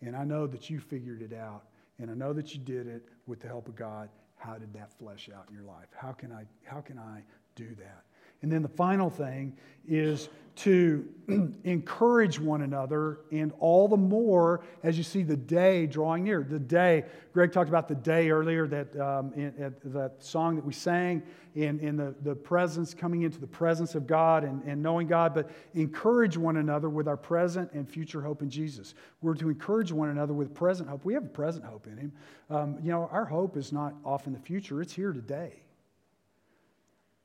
[0.00, 1.64] And I know that you figured it out,
[2.02, 4.92] and I know that you did it with the help of God, how did that
[4.98, 5.86] flesh out in your life?
[5.96, 7.22] How can I, how can I
[7.54, 8.04] do that?
[8.42, 11.08] And then the final thing is to
[11.64, 16.42] encourage one another, and all the more as you see the day drawing near.
[16.42, 20.72] The day, Greg talked about the day earlier, that, um, in, that song that we
[20.72, 21.22] sang,
[21.54, 25.34] in, in the, the presence, coming into the presence of God and, and knowing God,
[25.34, 28.94] but encourage one another with our present and future hope in Jesus.
[29.20, 31.04] We're to encourage one another with present hope.
[31.04, 32.12] We have a present hope in Him.
[32.50, 35.62] Um, you know, our hope is not off in the future, it's here today.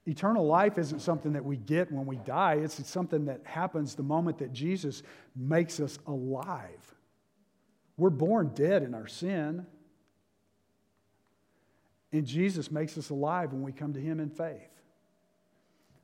[0.08, 4.04] Eternal life isn't something that we get when we die, it's something that happens the
[4.04, 5.04] moment that Jesus
[5.36, 6.96] makes us alive.
[7.98, 9.66] We're born dead in our sin,
[12.14, 14.70] and Jesus makes us alive when we come to Him in faith.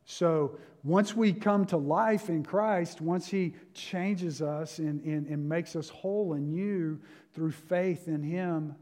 [0.03, 5.47] So once we come to life in Christ, once He changes us and, and, and
[5.47, 6.99] makes us whole and new
[7.33, 8.75] through faith in Him,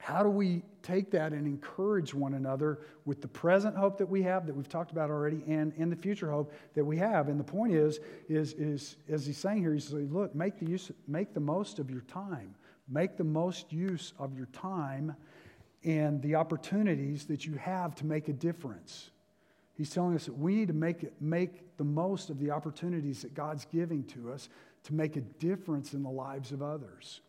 [0.00, 4.22] how do we take that and encourage one another with the present hope that we
[4.22, 7.28] have that we've talked about already and, in the future hope that we have?
[7.28, 10.64] And the point is, is, is as he's saying here, he's saying, look, make the,
[10.64, 12.54] use, make the most of your time.
[12.88, 15.14] Make the most use of your time
[15.84, 19.10] and the opportunities that you have to make a difference.
[19.74, 23.20] He's telling us that we need to make, it, make the most of the opportunities
[23.20, 24.48] that God's giving to us
[24.84, 27.20] to make a difference in the lives of others.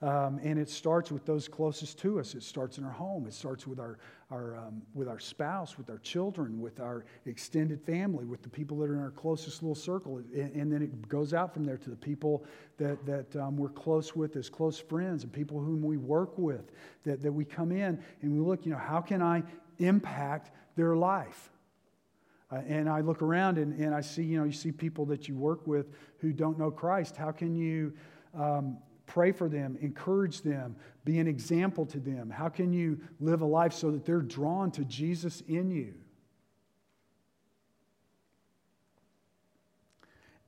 [0.00, 2.34] Um, and it starts with those closest to us.
[2.36, 3.26] It starts in our home.
[3.26, 3.98] It starts with our,
[4.30, 8.78] our, um, with our spouse, with our children, with our extended family, with the people
[8.78, 10.18] that are in our closest little circle.
[10.18, 12.44] And, and then it goes out from there to the people
[12.76, 16.70] that, that um, we're close with as close friends and people whom we work with.
[17.04, 19.42] That, that we come in and we look, you know, how can I
[19.78, 21.50] impact their life?
[22.52, 25.26] Uh, and I look around and, and I see, you know, you see people that
[25.26, 25.86] you work with
[26.18, 27.16] who don't know Christ.
[27.16, 27.92] How can you
[28.32, 28.78] um,
[29.08, 32.30] pray for them, encourage them, be an example to them?
[32.30, 35.94] How can you live a life so that they're drawn to Jesus in you?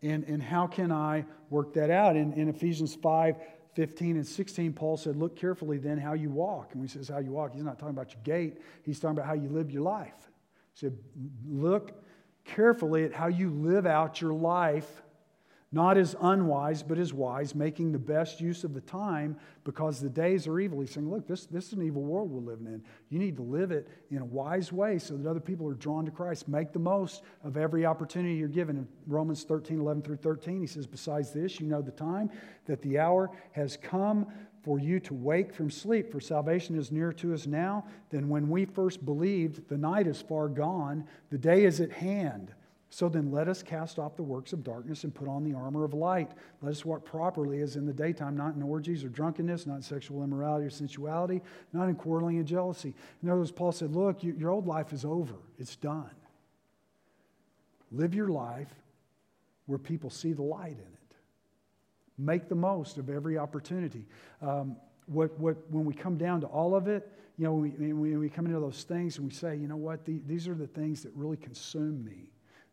[0.03, 2.17] And, and how can I work that out?
[2.17, 3.37] In, in Ephesians 5
[3.75, 6.73] 15 and 16, Paul said, Look carefully then how you walk.
[6.73, 9.17] And when he says how you walk, he's not talking about your gait, he's talking
[9.17, 10.31] about how you live your life.
[10.75, 10.99] He said,
[11.47, 12.05] Look
[12.45, 15.03] carefully at how you live out your life
[15.73, 20.09] not as unwise, but as wise, making the best use of the time because the
[20.09, 20.81] days are evil.
[20.81, 22.83] He's saying, Look, this, this is an evil world we're living in.
[23.09, 26.05] You need to live it in a wise way so that other people are drawn
[26.07, 26.49] to Christ.
[26.49, 28.79] Make the most of every opportunity you're given.
[28.79, 32.31] In Romans 13, 11 through 13, he says, Besides this, you know the time
[32.67, 34.27] that the hour has come
[34.65, 38.49] for you to wake from sleep, for salvation is nearer to us now than when
[38.49, 39.69] we first believed.
[39.69, 42.53] The night is far gone, the day is at hand.
[42.93, 45.85] So then let us cast off the works of darkness and put on the armor
[45.85, 46.33] of light.
[46.61, 49.83] Let us walk properly as in the daytime, not in orgies or drunkenness, not in
[49.83, 51.41] sexual immorality or sensuality,
[51.73, 52.93] not in quarreling and jealousy.
[53.23, 56.11] In other words, Paul said, Look, your old life is over, it's done.
[57.93, 58.75] Live your life
[59.67, 61.17] where people see the light in it.
[62.19, 64.05] Make the most of every opportunity.
[64.43, 64.77] Um,
[65.07, 68.29] what, what, when we come down to all of it, you know, we, we, we
[68.29, 71.03] come into those things and we say, you know what, the, these are the things
[71.05, 72.31] that really consume me.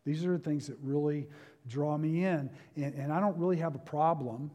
[0.08, 1.26] These are the things that really
[1.66, 2.48] draw me in.
[2.76, 4.50] And, and I don't really have a problem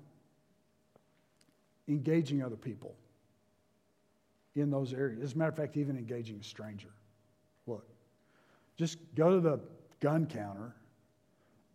[1.87, 2.95] engaging other people
[4.55, 5.21] in those areas.
[5.21, 6.89] As a matter of fact, even engaging a stranger.
[7.67, 7.87] Look,
[8.77, 9.59] just go to the
[9.99, 10.73] gun counter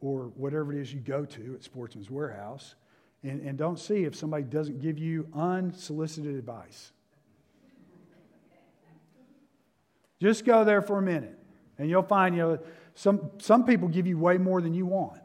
[0.00, 2.74] or whatever it is you go to at Sportsman's Warehouse
[3.22, 6.90] and, and don't see if somebody doesn't give you unsolicited advice.
[10.20, 11.38] Just go there for a minute
[11.78, 12.58] and you'll find, you know,
[12.98, 15.20] some, some people give you way more than you want.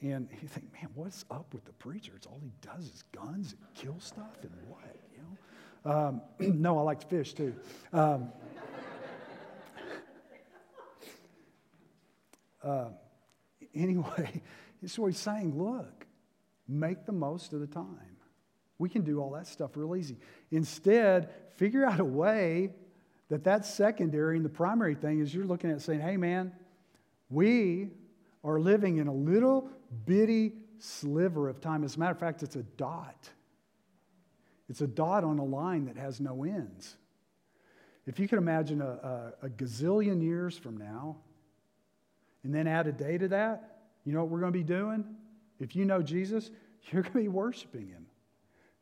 [0.00, 2.10] And you think, man, what's up with the preacher?
[2.16, 4.96] It's all he does is guns and kill stuff and what?
[5.14, 5.92] You know?
[5.92, 6.22] Um,
[6.60, 7.54] no, I like to fish too.
[7.92, 8.32] Um,
[12.64, 12.88] uh,
[13.72, 14.42] anyway,
[14.86, 16.04] so he's saying, look,
[16.66, 18.16] make the most of the time.
[18.78, 20.18] We can do all that stuff real easy.
[20.50, 22.70] Instead, figure out a way
[23.30, 26.52] that that's secondary and the primary thing is you're looking at saying, hey, man,
[27.30, 27.90] we
[28.44, 29.70] are living in a little
[30.04, 31.84] bitty sliver of time.
[31.84, 33.30] As a matter of fact, it's a dot.
[34.68, 36.96] It's a dot on a line that has no ends.
[38.06, 41.18] If you could imagine a, a, a gazillion years from now,
[42.42, 45.04] and then add a day to that, you know what we're going to be doing?
[45.60, 46.50] If you know Jesus,
[46.90, 48.06] you're going to be worshiping him.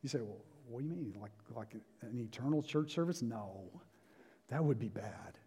[0.03, 1.16] You say, well, what do you mean?
[1.20, 3.20] Like, like an eternal church service?
[3.20, 3.82] No.
[4.51, 5.38] That would be bad.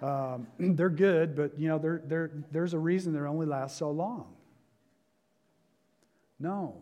[0.00, 3.90] Um, they're good, but you know, they're, they're, there's a reason they only last so
[3.90, 4.34] long.
[6.40, 6.76] No,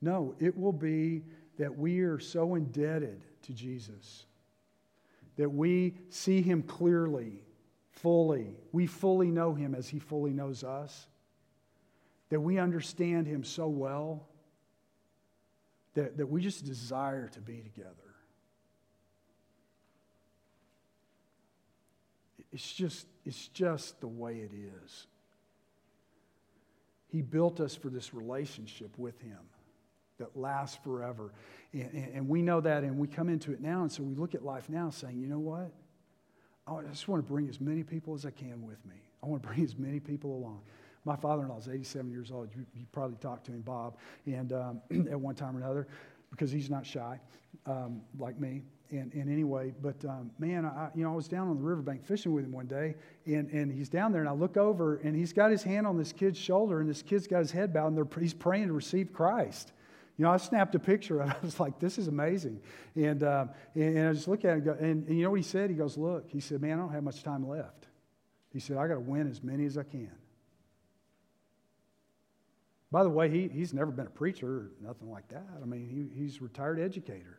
[0.00, 1.24] no, it will be
[1.58, 4.24] that we are so indebted to Jesus
[5.38, 7.40] that we see him clearly,
[7.92, 8.56] fully.
[8.72, 11.06] We fully know him as he fully knows us.
[12.30, 14.28] That we understand him so well
[15.94, 18.07] that, that we just desire to be together.
[22.58, 25.06] It's just, it's just the way it is.
[27.06, 29.38] He built us for this relationship with Him
[30.18, 31.32] that lasts forever.
[31.72, 33.82] And, and, and, we know that, and we come into it now.
[33.82, 35.70] And so we look at life now saying, you know what?
[36.66, 38.96] I just want to bring as many people as I can with me.
[39.22, 40.62] I want to bring as many people along.
[41.04, 42.48] My father in law is 87 years old.
[42.56, 45.86] You, you, probably talked to him, Bob, and um, at one time or another,
[46.32, 47.20] because he's not shy
[47.66, 51.48] um, like me and, and anyway, but um, man, I, you know, I was down
[51.48, 52.94] on the riverbank fishing with him one day,
[53.26, 55.98] and, and he's down there, and I look over, and he's got his hand on
[55.98, 59.12] this kid's shoulder, and this kid's got his head bowed, and he's praying to receive
[59.12, 59.72] Christ.
[60.16, 62.60] You know, I snapped a picture, and I was like, this is amazing.
[62.96, 65.30] And, uh, and, and, I just look at it, and, go, and, and you know
[65.30, 65.70] what he said?
[65.70, 67.88] He goes, look, he said, man, I don't have much time left.
[68.52, 70.10] He said, I got to win as many as I can.
[72.90, 75.46] By the way, he, he's never been a preacher or nothing like that.
[75.62, 77.38] I mean, he, he's a retired educator.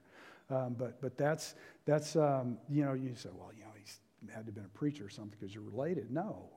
[0.49, 4.41] Um, but, but that's, that's um, you know, you say, well, you know, he's had
[4.41, 6.11] to have been a preacher or something because you're related.
[6.11, 6.49] No.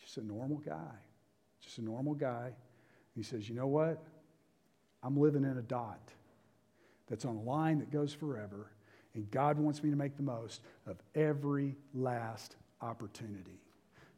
[0.00, 0.94] Just a normal guy.
[1.60, 2.52] Just a normal guy.
[3.14, 4.02] He says, you know what?
[5.02, 6.10] I'm living in a dot
[7.08, 8.70] that's on a line that goes forever,
[9.14, 13.60] and God wants me to make the most of every last opportunity.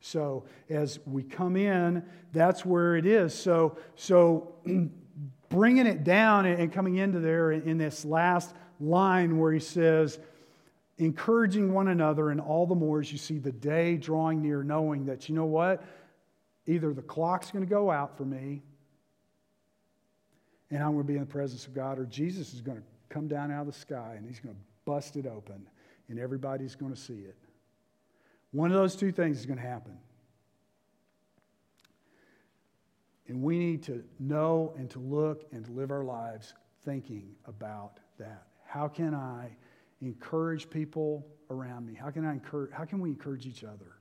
[0.01, 3.35] So as we come in, that's where it is.
[3.35, 4.55] So, so
[5.49, 10.19] bringing it down and coming into there in this last line where he says,
[10.99, 15.07] encouraging one another, and all the more as you see the day drawing near, knowing
[15.07, 15.83] that, you know what?
[16.67, 18.63] either the clock's going to go out for me
[20.71, 22.83] and I'm going to be in the presence of God, or Jesus is going to
[23.09, 25.67] come down out of the sky and he's going to bust it open
[26.09, 27.37] and everybody's going to see it.
[28.51, 29.97] One of those two things is going to happen.
[33.29, 36.55] And we need to know and to look and to live our lives
[36.85, 38.47] thinking about that.
[38.65, 39.51] How can I
[40.01, 41.95] encourage people around me?
[41.95, 43.97] How can I encourage how can we encourage each other?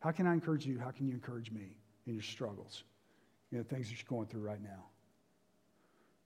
[0.00, 0.78] How can I encourage you?
[0.78, 1.76] How can you encourage me
[2.06, 2.84] in your struggles?
[3.50, 4.86] You know, things that you're going through right now.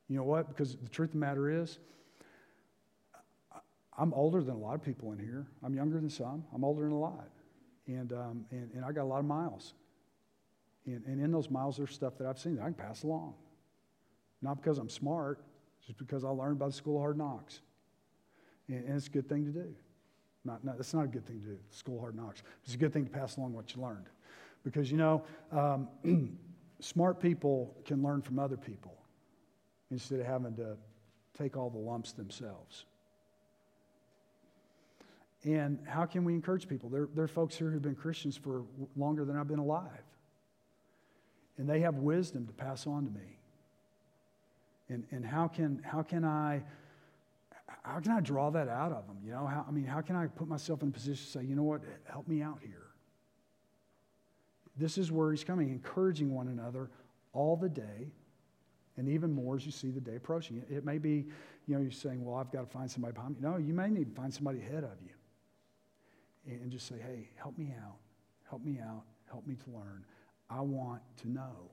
[0.09, 0.49] You know what?
[0.49, 1.79] Because the truth of the matter is,
[3.97, 5.47] I'm older than a lot of people in here.
[5.62, 6.45] I'm younger than some.
[6.55, 7.29] I'm older than a lot.
[7.87, 9.75] And, um, and, and I got a lot of miles.
[10.87, 13.35] And, and in those miles, there's stuff that I've seen that I can pass along.
[14.43, 15.41] Not because I'm smart,
[15.87, 17.61] just because I learned by the school of hard knocks.
[18.68, 19.74] And, and it's a good thing to do.
[20.45, 22.43] Not, not, that's not a good thing to do, school of hard knocks.
[22.64, 24.07] It's a good thing to pass along what you learned.
[24.62, 25.22] Because, you know,
[25.53, 25.89] um,
[26.80, 28.95] smart people can learn from other people
[29.91, 30.76] instead of having to
[31.37, 32.85] take all the lumps themselves.
[35.45, 36.89] And how can we encourage people?
[36.89, 38.64] There, there are folks here who've been Christians for
[38.97, 40.03] longer than I've been alive.
[41.59, 43.38] And they have wisdom to pass on to me.
[44.88, 46.62] And, and how, can, how, can I,
[47.82, 49.18] how can I draw that out of them?
[49.24, 51.44] You know, how, I mean, how can I put myself in a position to say,
[51.44, 52.82] you know what, help me out here?
[54.76, 56.90] This is where he's coming, encouraging one another
[57.32, 58.11] all the day,
[58.96, 60.62] and even more as you see the day approaching.
[60.68, 61.26] It, it may be,
[61.66, 63.48] you know, you're saying, well, I've got to find somebody behind me.
[63.48, 65.14] No, you may need to find somebody ahead of you
[66.46, 67.96] and just say, hey, help me out,
[68.48, 70.05] help me out, help me to learn.
[70.51, 71.70] I want to know.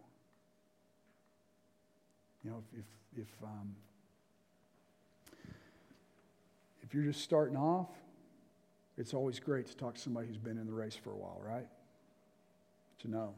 [2.44, 3.76] You know, if, if, if, um,
[6.82, 7.90] if you're just starting off,
[8.98, 11.42] it's always great to talk to somebody who's been in the race for a while,
[11.46, 11.68] right?
[13.00, 13.34] To know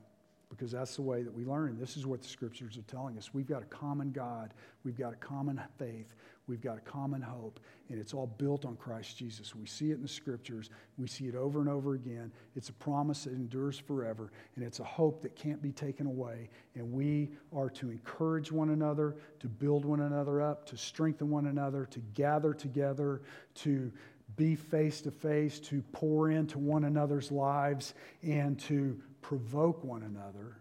[0.55, 1.79] because that's the way that we learn.
[1.79, 3.33] This is what the scriptures are telling us.
[3.33, 6.13] We've got a common God, we've got a common faith,
[6.45, 9.55] we've got a common hope, and it's all built on Christ Jesus.
[9.55, 12.31] We see it in the scriptures, we see it over and over again.
[12.55, 16.49] It's a promise that endures forever, and it's a hope that can't be taken away.
[16.75, 21.47] And we are to encourage one another, to build one another up, to strengthen one
[21.47, 23.23] another, to gather together,
[23.55, 23.91] to
[24.35, 30.57] be face to face, to pour into one another's lives, and to provoke one another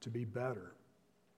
[0.00, 0.72] to be better,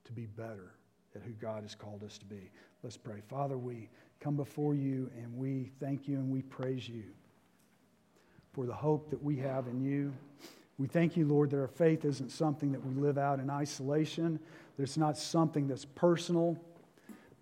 [0.04, 0.72] to be better
[1.14, 2.50] at who God has called us to be.
[2.82, 3.20] Let's pray.
[3.28, 7.04] Father, we come before you and we thank you and we praise you
[8.52, 10.12] for the hope that we have in you.
[10.78, 14.38] We thank you, Lord, that our faith isn't something that we live out in isolation.
[14.76, 16.56] that It's not something that's personal,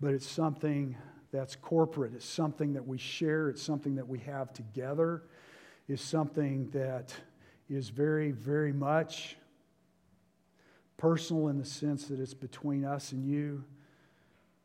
[0.01, 0.97] but it's something
[1.31, 2.13] that's corporate.
[2.15, 3.49] It's something that we share.
[3.49, 5.23] It's something that we have together.
[5.87, 7.13] It's something that
[7.69, 9.37] is very, very much
[10.97, 13.63] personal in the sense that it's between us and you,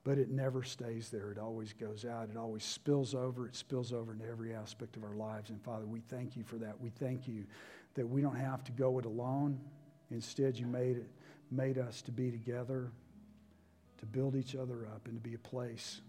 [0.03, 1.31] but it never stays there.
[1.31, 5.05] It always goes out, it always spills over, it spills over into every aspect of
[5.05, 5.51] our lives.
[5.51, 6.81] And Father, we thank you for that.
[6.81, 7.45] We thank you
[7.95, 9.61] that we don't have to go it alone.
[10.11, 11.09] Instead, you made it
[11.51, 12.91] made us to be together,
[13.99, 16.01] to build each other up, and to be a place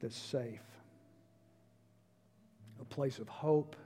[0.00, 0.62] that's safe,
[2.80, 3.76] a place of hope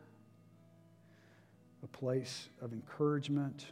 [1.83, 3.67] a place of encouragement,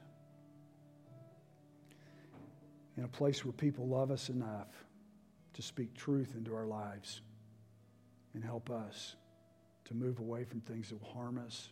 [2.97, 4.69] and a place where people love us enough
[5.55, 7.23] to speak truth into our lives
[8.35, 9.17] and help us
[9.85, 11.71] to move away from things that will harm us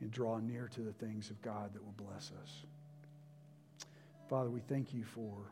[0.00, 2.64] and draw near to the things of God that will bless us.
[4.28, 5.50] Father, we thank you for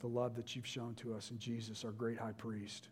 [0.00, 2.88] the love that you've shown to us in Jesus, our great high priest,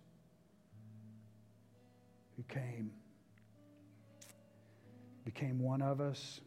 [2.36, 2.92] who came
[5.24, 6.40] became one of us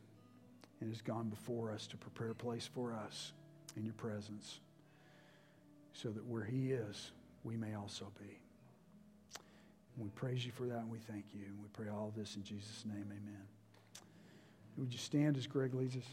[0.82, 3.32] and has gone before us to prepare a place for us
[3.78, 4.60] in your presence
[5.94, 7.12] so that where he is,
[7.44, 8.38] we may also be.
[9.96, 11.46] And we praise you for that and we thank you.
[11.46, 13.06] And we pray all this in Jesus' name.
[13.06, 13.48] Amen.
[14.78, 16.04] Would you stand as Greg leads us?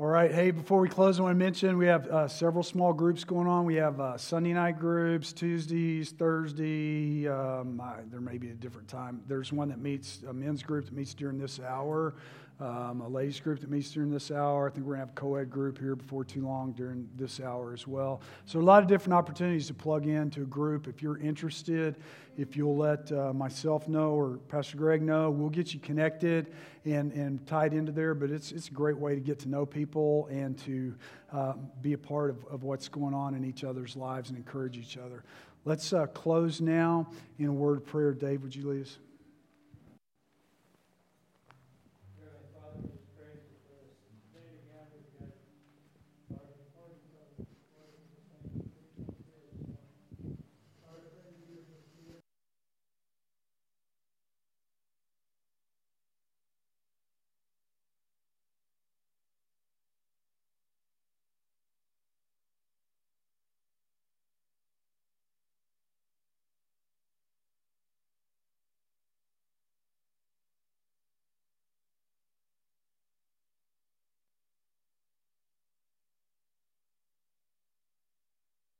[0.00, 0.32] All right.
[0.32, 3.48] Hey, before we close, I want to mention we have uh, several small groups going
[3.48, 3.64] on.
[3.64, 7.26] We have uh, Sunday night groups, Tuesdays, Thursday.
[7.26, 9.22] Um, I, there may be a different time.
[9.26, 12.14] There's one that meets, a men's group that meets during this hour
[12.60, 14.68] um, a ladies group that meets during this hour.
[14.68, 17.08] I think we're going to have a co ed group here before too long during
[17.14, 18.20] this hour as well.
[18.46, 20.88] So, a lot of different opportunities to plug into a group.
[20.88, 21.96] If you're interested,
[22.36, 26.52] if you'll let uh, myself know or Pastor Greg know, we'll get you connected
[26.84, 28.14] and, and tied into there.
[28.14, 30.94] But it's, it's a great way to get to know people and to
[31.32, 34.76] uh, be a part of, of what's going on in each other's lives and encourage
[34.76, 35.22] each other.
[35.64, 38.12] Let's uh, close now in a word of prayer.
[38.12, 38.98] Dave, would you lead us?